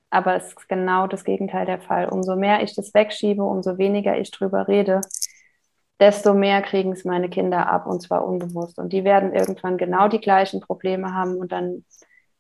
[0.09, 2.07] Aber es ist genau das Gegenteil der Fall.
[2.09, 5.01] Umso mehr ich das wegschiebe, umso weniger ich drüber rede,
[5.99, 8.78] desto mehr kriegen es meine Kinder ab und zwar unbewusst.
[8.78, 11.84] Und die werden irgendwann genau die gleichen Probleme haben und dann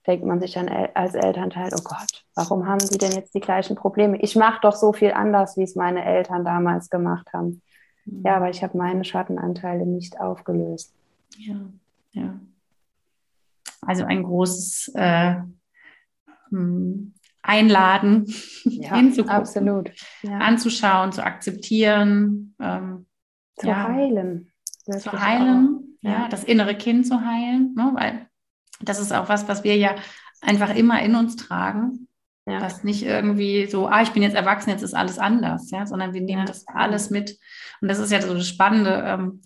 [0.05, 3.75] denkt man sich dann als Elternteil, oh Gott, warum haben die denn jetzt die gleichen
[3.75, 4.17] Probleme?
[4.21, 7.61] Ich mache doch so viel anders, wie es meine Eltern damals gemacht haben.
[8.07, 8.23] Mhm.
[8.25, 10.93] Ja, aber ich habe meine Schattenanteile nicht aufgelöst.
[11.37, 11.55] Ja,
[12.11, 12.39] ja.
[13.81, 15.35] Also ein großes äh,
[16.49, 18.25] hm, Einladen
[18.63, 19.91] ja, hinzugucken, absolut.
[20.23, 20.39] Ja.
[20.39, 22.55] anzuschauen, zu akzeptieren.
[22.59, 23.05] Ähm,
[23.55, 24.51] zu ja, heilen.
[24.85, 26.11] Zu heilen, ja.
[26.11, 26.27] ja.
[26.29, 27.91] das innere Kind zu heilen, ne?
[27.93, 28.27] weil
[28.81, 29.95] das ist auch was, was wir ja
[30.41, 32.07] einfach immer in uns tragen.
[32.47, 32.59] Ja.
[32.59, 36.13] Das nicht irgendwie so, ah, ich bin jetzt erwachsen, jetzt ist alles anders, ja, sondern
[36.13, 36.45] wir nehmen ja.
[36.45, 37.37] das alles mit.
[37.81, 39.41] Und das ist ja so das Spannende, ähm,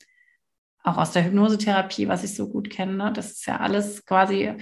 [0.83, 2.93] auch aus der Hypnosetherapie, was ich so gut kenne.
[2.93, 3.11] Ne?
[3.13, 4.53] Das ist ja alles quasi,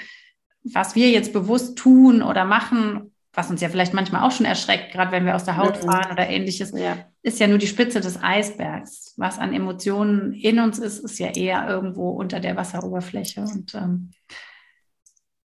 [0.64, 4.92] was wir jetzt bewusst tun oder machen, was uns ja vielleicht manchmal auch schon erschreckt,
[4.92, 5.90] gerade wenn wir aus der Haut mhm.
[5.90, 6.98] fahren oder ähnliches, ja.
[7.22, 9.14] ist ja nur die Spitze des Eisbergs.
[9.18, 13.42] Was an Emotionen in uns ist, ist ja eher irgendwo unter der Wasseroberfläche.
[13.42, 14.12] Und ähm,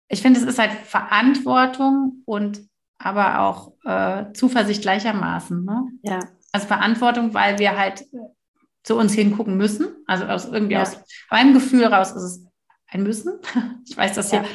[0.09, 2.69] ich finde, es ist halt Verantwortung und
[3.03, 5.63] aber auch äh, Zuversicht gleichermaßen.
[5.63, 5.83] Ne?
[6.03, 6.19] Ja.
[6.51, 8.05] Also Verantwortung, weil wir halt
[8.83, 9.87] zu uns hingucken müssen.
[10.07, 10.81] Also aus irgendwie ja.
[10.81, 10.97] aus
[11.29, 12.45] meinem Gefühl raus ist es
[12.87, 13.39] ein Müssen.
[13.87, 14.41] Ich weiß das ja.
[14.41, 14.49] hier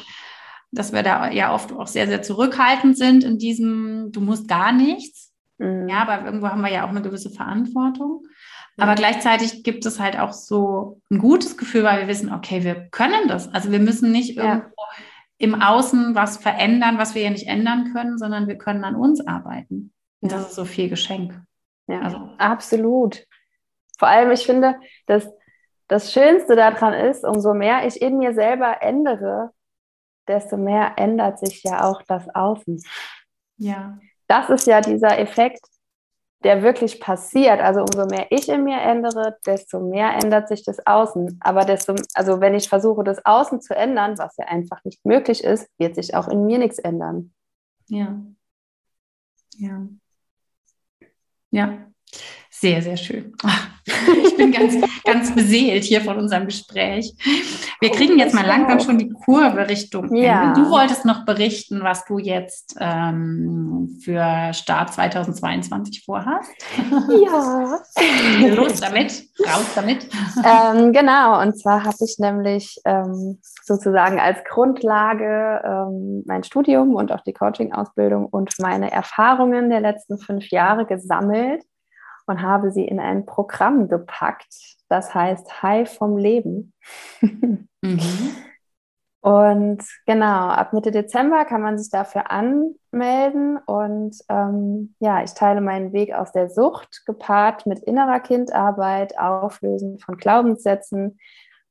[0.72, 4.72] dass wir da ja oft auch sehr, sehr zurückhaltend sind in diesem, du musst gar
[4.72, 5.32] nichts.
[5.58, 5.88] Mhm.
[5.88, 8.24] Ja, aber irgendwo haben wir ja auch eine gewisse Verantwortung.
[8.78, 12.88] Aber gleichzeitig gibt es halt auch so ein gutes Gefühl, weil wir wissen, okay, wir
[12.90, 13.52] können das.
[13.54, 14.44] Also wir müssen nicht ja.
[14.44, 14.74] irgendwo
[15.38, 19.26] im Außen was verändern, was wir ja nicht ändern können, sondern wir können an uns
[19.26, 19.92] arbeiten.
[20.20, 21.40] Und das ist so viel Geschenk.
[21.86, 22.30] Ja, also.
[22.38, 23.24] absolut.
[23.98, 24.76] Vor allem, ich finde,
[25.06, 25.28] dass
[25.88, 29.50] das Schönste daran ist, umso mehr ich in mir selber ändere,
[30.26, 32.82] desto mehr ändert sich ja auch das Außen.
[33.58, 33.98] Ja.
[34.26, 35.60] Das ist ja dieser Effekt,
[36.46, 37.60] der wirklich passiert.
[37.60, 41.40] Also umso mehr ich in mir ändere, desto mehr ändert sich das Außen.
[41.40, 45.42] Aber desto, also wenn ich versuche, das Außen zu ändern, was ja einfach nicht möglich
[45.42, 47.34] ist, wird sich auch in mir nichts ändern.
[47.88, 48.16] Ja.
[49.56, 49.88] Ja.
[51.50, 51.78] Ja.
[52.48, 53.34] Sehr, sehr schön.
[54.24, 57.14] Ich bin ganz, ganz beseelt hier von unserem Gespräch.
[57.80, 60.48] Wir kriegen jetzt mal langsam schon die Kurve Richtung ja.
[60.48, 60.60] Ende.
[60.60, 66.50] Du wolltest noch berichten, was du jetzt ähm, für Start 2022 vorhast.
[67.08, 67.80] Ja.
[68.54, 70.06] Los damit, raus damit.
[70.44, 77.12] Ähm, genau, und zwar habe ich nämlich ähm, sozusagen als Grundlage ähm, mein Studium und
[77.12, 81.62] auch die Coaching-Ausbildung und meine Erfahrungen der letzten fünf Jahre gesammelt
[82.26, 86.72] und habe sie in ein Programm gepackt, das heißt High vom Leben.
[87.20, 88.00] mhm.
[89.26, 93.58] Und genau, ab Mitte Dezember kann man sich dafür anmelden.
[93.66, 99.98] Und ähm, ja, ich teile meinen Weg aus der Sucht, gepaart mit innerer Kindarbeit, Auflösen
[99.98, 101.18] von Glaubenssätzen,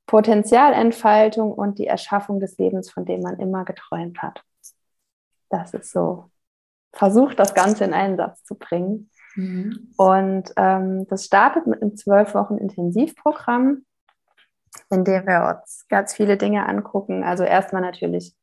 [0.05, 4.43] Potenzialentfaltung und die Erschaffung des Lebens, von dem man immer geträumt hat.
[5.49, 6.29] Das ist so.
[6.91, 9.09] Versucht das Ganze in einen Satz zu bringen.
[9.35, 9.91] Mhm.
[9.97, 13.85] Und ähm, das startet mit einem zwölf Wochen Intensivprogramm,
[14.89, 17.23] in dem wir uns ganz viele Dinge angucken.
[17.23, 18.35] Also erstmal natürlich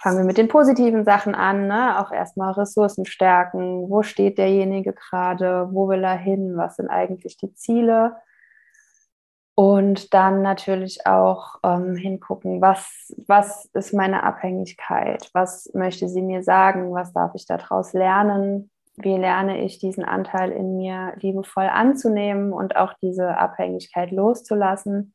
[0.00, 1.98] fangen wir mit den positiven Sachen an, ne?
[2.00, 3.88] auch erstmal Ressourcen stärken.
[3.88, 5.68] Wo steht derjenige gerade?
[5.72, 6.56] Wo will er hin?
[6.56, 8.16] Was sind eigentlich die Ziele?
[9.56, 15.28] Und dann natürlich auch ähm, hingucken, was, was ist meine Abhängigkeit?
[15.32, 16.92] Was möchte sie mir sagen?
[16.92, 18.70] Was darf ich daraus lernen?
[19.02, 25.14] Wie lerne ich diesen Anteil in mir liebevoll anzunehmen und auch diese Abhängigkeit loszulassen,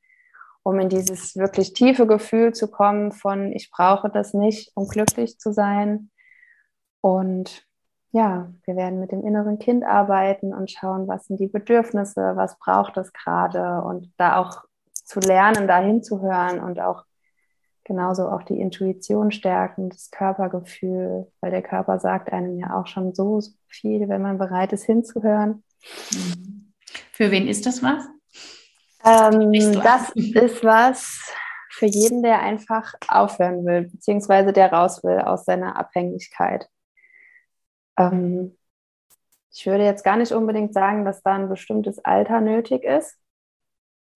[0.63, 5.37] um in dieses wirklich tiefe Gefühl zu kommen von, ich brauche das nicht, um glücklich
[5.39, 6.09] zu sein.
[7.01, 7.65] Und
[8.11, 12.57] ja, wir werden mit dem inneren Kind arbeiten und schauen, was sind die Bedürfnisse, was
[12.59, 14.63] braucht es gerade und da auch
[14.93, 17.03] zu lernen, da hinzuhören und auch
[17.83, 23.13] genauso auch die Intuition stärken, das Körpergefühl, weil der Körper sagt einem ja auch schon
[23.13, 25.63] so, so viel, wenn man bereit ist hinzuhören.
[27.11, 28.05] Für wen ist das was?
[29.05, 29.51] Ähm,
[29.83, 31.33] das ist was
[31.69, 36.69] für jeden, der einfach aufhören will, beziehungsweise der raus will aus seiner Abhängigkeit.
[37.97, 38.57] Ähm,
[39.51, 43.17] ich würde jetzt gar nicht unbedingt sagen, dass da ein bestimmtes Alter nötig ist,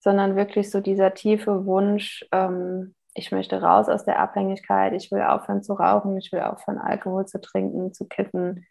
[0.00, 5.22] sondern wirklich so dieser tiefe Wunsch, ähm, ich möchte raus aus der Abhängigkeit, ich will
[5.22, 8.66] aufhören zu rauchen, ich will aufhören, Alkohol zu trinken, zu kiffen,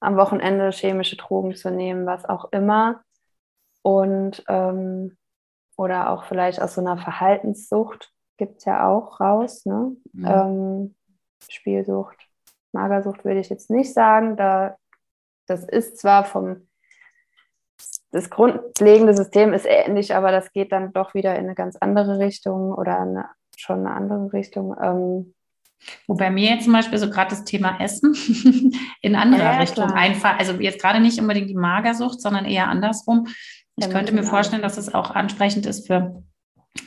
[0.00, 3.02] am Wochenende chemische Drogen zu nehmen, was auch immer.
[3.82, 5.16] Und ähm,
[5.76, 9.64] oder auch vielleicht aus so einer Verhaltenssucht gibt es ja auch raus.
[9.66, 9.96] Ne?
[10.12, 10.26] Mhm.
[10.26, 10.94] Ähm,
[11.48, 12.16] Spielsucht,
[12.72, 14.36] Magersucht würde ich jetzt nicht sagen.
[14.36, 14.76] Da,
[15.46, 16.68] das ist zwar vom
[18.12, 22.18] das grundlegende System ist ähnlich, aber das geht dann doch wieder in eine ganz andere
[22.18, 23.30] Richtung oder eine
[23.60, 24.74] schon eine andere Richtung.
[24.80, 25.34] Ähm,
[26.06, 28.14] Wobei mir jetzt zum Beispiel so gerade das Thema Essen
[29.02, 29.98] in anderer ja, Richtung klar.
[29.98, 33.28] einfach, also jetzt gerade nicht unbedingt die Magersucht, sondern eher andersrum.
[33.76, 36.22] Ich ja, könnte mir vorstellen, dass es auch ansprechend ist für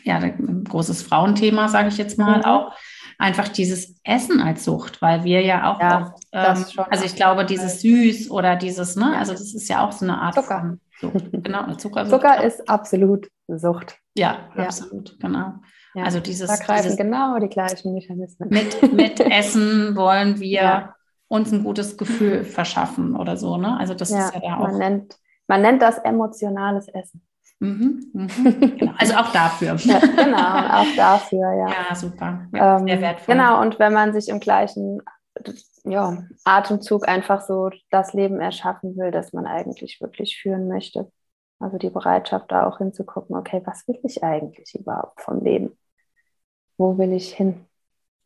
[0.04, 2.46] ja, ein großes Frauenthema, sage ich jetzt mal, mhm.
[2.46, 2.74] auch
[3.18, 7.46] einfach dieses Essen als Sucht, weil wir ja auch, ja, oft, ähm, also ich glaube,
[7.46, 10.60] dieses Süß oder dieses, ne, also das ist ja auch so eine Art Zucker.
[10.60, 11.26] Von Sucht.
[11.44, 12.22] Genau, Zuckersucht.
[12.22, 13.98] Zucker ist absolut Sucht.
[14.16, 14.64] Ja, ja.
[14.64, 15.56] absolut, genau.
[15.96, 18.50] Ja, also dieses, da greifen dieses, genau die gleichen Mechanismen.
[18.50, 20.96] Mit, mit Essen wollen wir ja.
[21.28, 23.78] uns ein gutes Gefühl verschaffen oder so, ne?
[23.78, 24.68] Also das ja, ist ja da auch.
[24.68, 25.18] Man nennt,
[25.48, 27.22] man nennt das emotionales Essen.
[27.60, 28.94] Mhm, mhm, genau.
[28.98, 29.76] Also auch dafür.
[29.76, 31.70] ja, genau, auch dafür, ja.
[31.70, 32.48] Ja, super.
[32.54, 33.36] Ähm, sehr wertvoll.
[33.36, 35.02] Genau, und wenn man sich im gleichen
[35.86, 41.12] ja, Atemzug einfach so das Leben erschaffen will, das man eigentlich wirklich führen möchte.
[41.60, 45.78] Also die Bereitschaft, da auch hinzugucken, okay, was will ich eigentlich überhaupt vom Leben?
[46.78, 47.66] Wo will ich hin?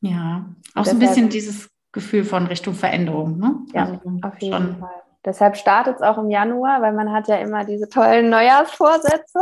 [0.02, 0.46] Ja,
[0.76, 3.38] auch so ein bisschen dieses Gefühl von Richtung Veränderung.
[3.38, 3.56] Ne?
[3.74, 4.78] Ja, also auf jeden schon.
[4.80, 5.04] Fall.
[5.26, 9.40] Deshalb startet es auch im Januar, weil man hat ja immer diese tollen Neujahrsvorsätze.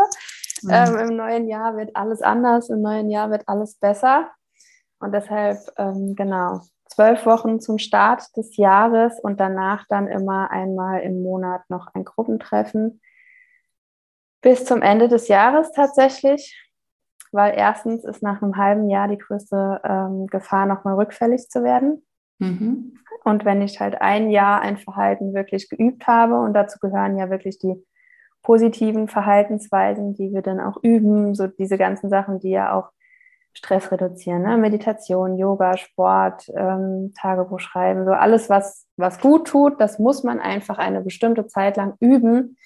[0.64, 0.72] Mhm.
[0.72, 4.32] Ähm, Im neuen Jahr wird alles anders, im neuen Jahr wird alles besser.
[5.00, 11.02] Und deshalb, ähm, genau, zwölf Wochen zum Start des Jahres und danach dann immer einmal
[11.02, 13.02] im Monat noch ein Gruppentreffen.
[14.42, 16.58] Bis zum Ende des Jahres tatsächlich
[17.36, 22.04] weil erstens ist nach einem halben Jahr die größte ähm, Gefahr, nochmal rückfällig zu werden.
[22.40, 22.94] Mhm.
[23.24, 27.30] Und wenn ich halt ein Jahr ein Verhalten wirklich geübt habe, und dazu gehören ja
[27.30, 27.76] wirklich die
[28.44, 32.92] positiven Verhaltensweisen, die wir dann auch üben, so diese ganzen Sachen, die ja auch
[33.54, 34.58] Stress reduzieren, ne?
[34.58, 40.40] Meditation, Yoga, Sport, ähm, Tagebuch schreiben, so alles, was, was gut tut, das muss man
[40.40, 42.58] einfach eine bestimmte Zeit lang üben,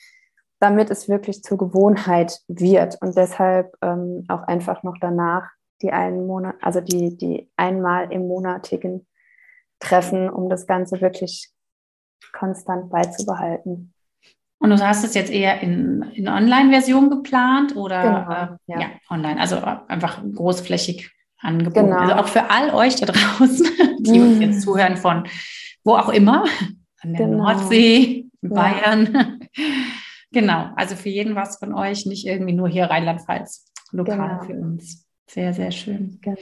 [0.60, 5.50] damit es wirklich zur Gewohnheit wird und deshalb ähm, auch einfach noch danach
[5.82, 9.08] die einen Monat, also die, die einmal im monatigen
[9.80, 11.50] Treffen, um das Ganze wirklich
[12.34, 13.94] konstant beizubehalten.
[14.62, 18.80] Und du hast es jetzt eher in, in Online-Version geplant oder Genau, äh, ja.
[18.82, 18.88] ja.
[19.10, 19.56] online, also
[19.88, 21.88] einfach großflächig angeboten.
[21.88, 21.98] Genau.
[22.00, 23.66] Also auch für all euch da draußen,
[24.00, 24.42] die uns Mhm.
[24.42, 25.24] jetzt zuhören von
[25.86, 26.44] wo auch immer,
[27.02, 27.44] an der Genau.
[27.44, 29.26] Nordsee, in Ja.
[30.32, 34.44] Genau, also für jeden was von euch, nicht irgendwie nur hier Rheinland-Pfalz, lokal Genau.
[34.44, 35.06] für uns.
[35.28, 36.20] Sehr, sehr schön.
[36.22, 36.38] Genau.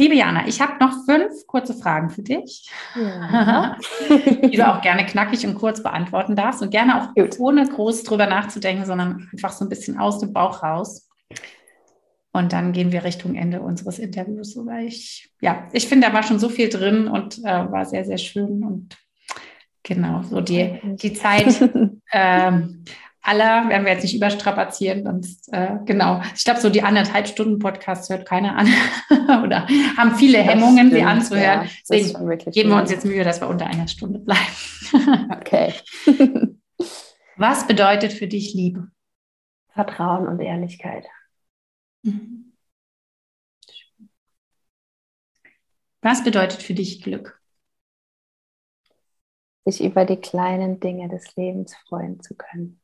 [0.00, 3.76] Liebe Jana, ich habe noch fünf kurze Fragen für dich, Ja.
[4.08, 7.38] die du auch gerne knackig und kurz beantworten darfst und gerne auch Gut.
[7.40, 11.08] ohne groß drüber nachzudenken, sondern einfach so ein bisschen aus dem Bauch raus.
[12.32, 14.52] Und dann gehen wir Richtung Ende unseres Interviews.
[14.52, 17.84] So, weil ich, ja, ich finde, da war schon so viel drin und äh, war
[17.84, 18.62] sehr, sehr schön.
[18.62, 18.96] Und
[19.88, 21.60] genau, so die, die Zeit
[22.12, 22.84] ähm,
[23.22, 25.02] aller werden wir jetzt nicht überstrapazieren.
[25.02, 28.68] Sonst, äh, genau, ich glaube, so die anderthalb Stunden Podcast hört keiner an
[29.44, 29.66] oder
[29.96, 31.62] haben viele Hemmungen, sie anzuhören.
[31.62, 31.62] ja.
[31.62, 32.82] Das Deswegen geben wir lang.
[32.82, 34.40] uns jetzt Mühe, dass wir unter einer Stunde bleiben.
[35.30, 35.74] Okay.
[37.36, 38.88] Was bedeutet für dich Liebe?
[39.68, 41.04] Vertrauen und Ehrlichkeit.
[46.00, 47.37] Was bedeutet für dich Glück?
[49.68, 52.80] Sich über die kleinen Dinge des Lebens freuen zu können.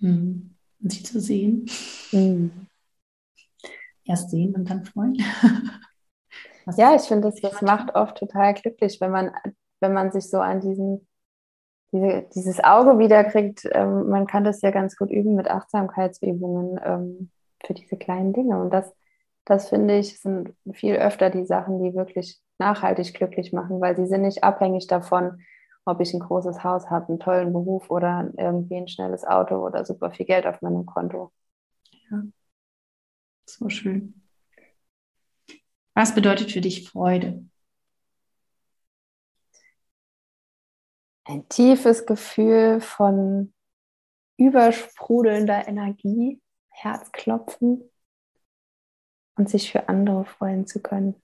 [0.00, 0.54] Mhm.
[0.82, 1.68] Und sie zu sehen.
[2.12, 2.66] Mhm.
[4.04, 5.16] Erst sehen und dann freuen.
[6.64, 9.32] Was- Ja, ich finde, das, das macht oft total glücklich, wenn man,
[9.80, 11.06] wenn man sich so an diesen,
[11.92, 13.68] diese, dieses Auge wiederkriegt.
[13.72, 17.30] Ähm, man kann das ja ganz gut üben mit Achtsamkeitsübungen ähm,
[17.64, 18.60] für diese kleinen Dinge.
[18.60, 18.92] Und das,
[19.46, 24.06] das finde ich, sind viel öfter die Sachen, die wirklich nachhaltig glücklich machen, weil sie
[24.06, 25.40] sind nicht abhängig davon,
[25.86, 29.84] ob ich ein großes Haus habe, einen tollen Beruf oder irgendwie ein schnelles Auto oder
[29.84, 31.32] super viel Geld auf meinem Konto.
[33.46, 34.22] So schön.
[35.94, 37.46] Was bedeutet für dich Freude?
[41.26, 43.52] ein tiefes Gefühl von
[44.38, 47.90] übersprudelnder Energie, Herzklopfen
[49.36, 51.14] und sich für andere freuen zu können.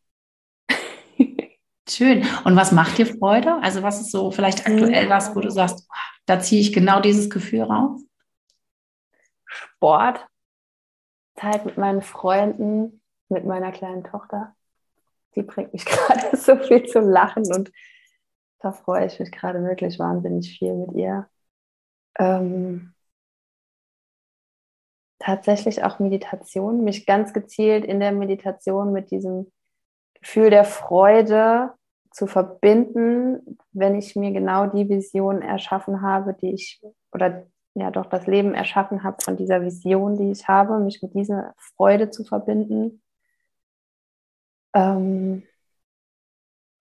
[1.88, 2.24] Schön.
[2.44, 3.56] Und was macht dir Freude?
[3.62, 7.00] Also was ist so vielleicht aktuell was, wo du sagst, "Wow, da ziehe ich genau
[7.00, 8.00] dieses Gefühl raus?
[9.46, 10.26] Sport,
[11.36, 14.54] Zeit mit meinen Freunden, mit meiner kleinen Tochter.
[15.34, 17.72] Die bringt mich gerade so viel zum Lachen und
[18.60, 21.28] da freue ich mich gerade wirklich wahnsinnig viel mit ihr.
[22.18, 22.91] Ähm,
[25.22, 29.50] tatsächlich auch Meditation, mich ganz gezielt in der Meditation mit diesem
[30.14, 31.70] Gefühl der Freude
[32.10, 38.06] zu verbinden, wenn ich mir genau die Vision erschaffen habe, die ich oder ja doch
[38.06, 42.24] das Leben erschaffen habe von dieser Vision, die ich habe, mich mit dieser Freude zu
[42.24, 43.02] verbinden
[44.74, 45.44] ähm,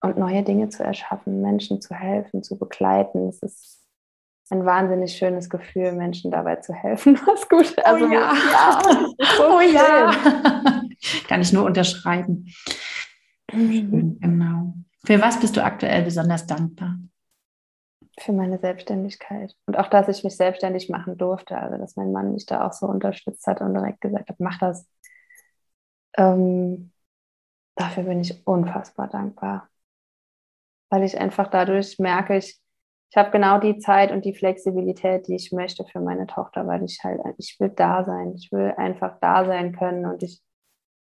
[0.02, 3.28] und neue Dinge zu erschaffen, Menschen zu helfen, zu begleiten.
[3.28, 3.81] Es ist
[4.52, 7.74] ein wahnsinnig schönes Gefühl, Menschen dabei zu helfen, was gut.
[7.84, 8.34] Also, ja.
[8.52, 8.86] das
[9.18, 9.74] ist so Oh schön.
[9.74, 10.12] ja.
[11.28, 12.46] Kann ich nur unterschreiben.
[13.52, 13.72] Mhm.
[13.72, 14.74] Schön, genau.
[15.04, 16.96] Für was bist du aktuell besonders dankbar?
[18.20, 19.56] Für meine Selbstständigkeit.
[19.66, 21.56] Und auch, dass ich mich selbstständig machen durfte.
[21.58, 24.58] Also, dass mein Mann mich da auch so unterstützt hat und direkt gesagt hat, mach
[24.58, 24.86] das.
[26.16, 26.92] Ähm,
[27.76, 29.68] dafür bin ich unfassbar dankbar.
[30.90, 32.61] Weil ich einfach dadurch merke, ich,
[33.12, 36.82] ich habe genau die Zeit und die Flexibilität, die ich möchte für meine Tochter, weil
[36.82, 38.32] ich halt, ich will da sein.
[38.36, 40.42] Ich will einfach da sein können und ich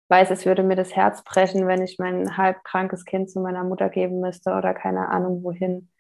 [0.09, 3.65] weiß, es würde mir das Herz brechen, wenn ich mein halb krankes Kind zu meiner
[3.65, 5.91] Mutter geben müsste oder keine Ahnung wohin,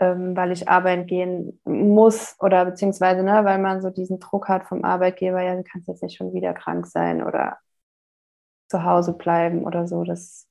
[0.00, 4.64] ähm, weil ich arbeiten gehen muss oder beziehungsweise, ne, weil man so diesen Druck hat
[4.66, 7.58] vom Arbeitgeber, ja, du kannst jetzt nicht schon wieder krank sein oder
[8.68, 10.04] zu Hause bleiben oder so.
[10.04, 10.48] Das,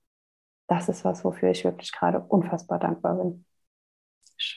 [0.68, 3.46] das ist was, wofür ich wirklich gerade unfassbar dankbar bin.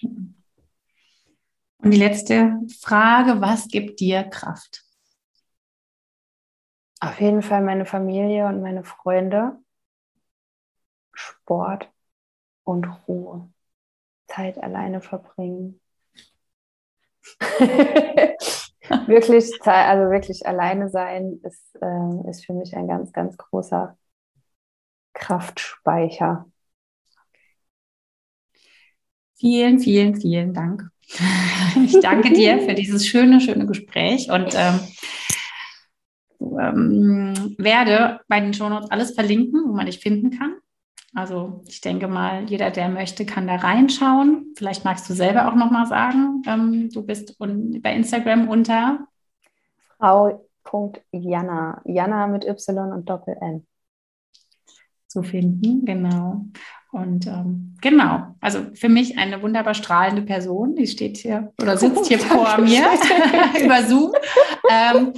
[0.03, 4.85] Und die letzte Frage, was gibt dir Kraft?
[7.01, 9.59] Auf jeden Fall meine Familie und meine Freunde,
[11.13, 11.91] Sport
[12.65, 13.53] und Ruhe.
[14.29, 15.81] Zeit alleine verbringen.
[19.07, 23.97] wirklich, also wirklich alleine sein ist, äh, ist für mich ein ganz, ganz großer
[25.13, 26.47] Kraftspeicher.
[29.43, 30.89] Vielen, vielen, vielen Dank.
[31.85, 34.79] Ich danke dir für dieses schöne, schöne Gespräch und ähm,
[36.41, 40.55] ähm, werde bei den Shownotes alles verlinken, wo man dich finden kann.
[41.13, 44.55] Also ich denke mal, jeder, der möchte, kann da reinschauen.
[44.57, 49.09] Vielleicht magst du selber auch nochmal sagen, ähm, du bist un bei Instagram unter
[49.99, 51.83] Frau.Jana.
[51.85, 53.67] Jana mit Y und Doppel-N.
[55.09, 56.45] zu finden, genau.
[56.93, 62.07] Und ähm, genau, also für mich eine wunderbar strahlende Person, die steht hier oder sitzt
[62.07, 62.85] hier oh, vor mir
[63.65, 64.13] über Zoom.
[64.71, 65.15] Ähm,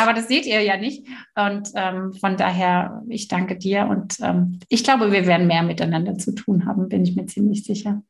[0.00, 1.06] aber das seht ihr ja nicht.
[1.36, 6.16] Und ähm, von daher, ich danke dir und ähm, ich glaube, wir werden mehr miteinander
[6.16, 8.02] zu tun haben, bin ich mir ziemlich sicher.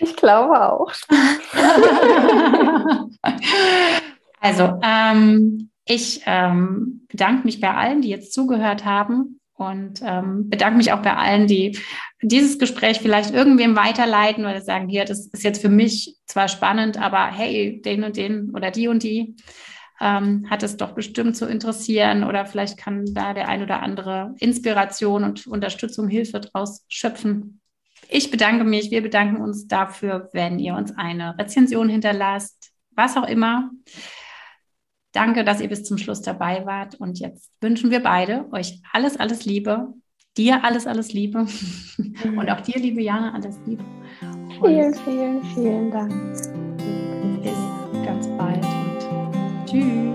[0.00, 0.92] Ich glaube auch.
[4.40, 10.76] also, ähm, ich ähm, bedanke mich bei allen, die jetzt zugehört haben und ähm, bedanke
[10.76, 11.78] mich auch bei allen, die
[12.22, 17.00] dieses Gespräch vielleicht irgendwem weiterleiten oder sagen, hier, das ist jetzt für mich zwar spannend,
[17.00, 19.36] aber hey, den und den oder die und die
[20.00, 24.34] ähm, hat es doch bestimmt zu interessieren oder vielleicht kann da der ein oder andere
[24.38, 27.60] Inspiration und Unterstützung, Hilfe draus schöpfen.
[28.08, 33.26] Ich bedanke mich, wir bedanken uns dafür, wenn ihr uns eine Rezension hinterlasst, was auch
[33.26, 33.70] immer.
[35.16, 36.96] Danke, dass ihr bis zum Schluss dabei wart.
[36.96, 39.94] Und jetzt wünschen wir beide euch alles, alles Liebe.
[40.36, 41.46] Dir alles, alles Liebe.
[41.96, 42.36] Mhm.
[42.36, 43.82] Und auch dir, liebe Jana, alles Liebe.
[44.20, 46.12] Und vielen, vielen, vielen Dank.
[47.42, 50.05] Bis ganz bald und tschüss.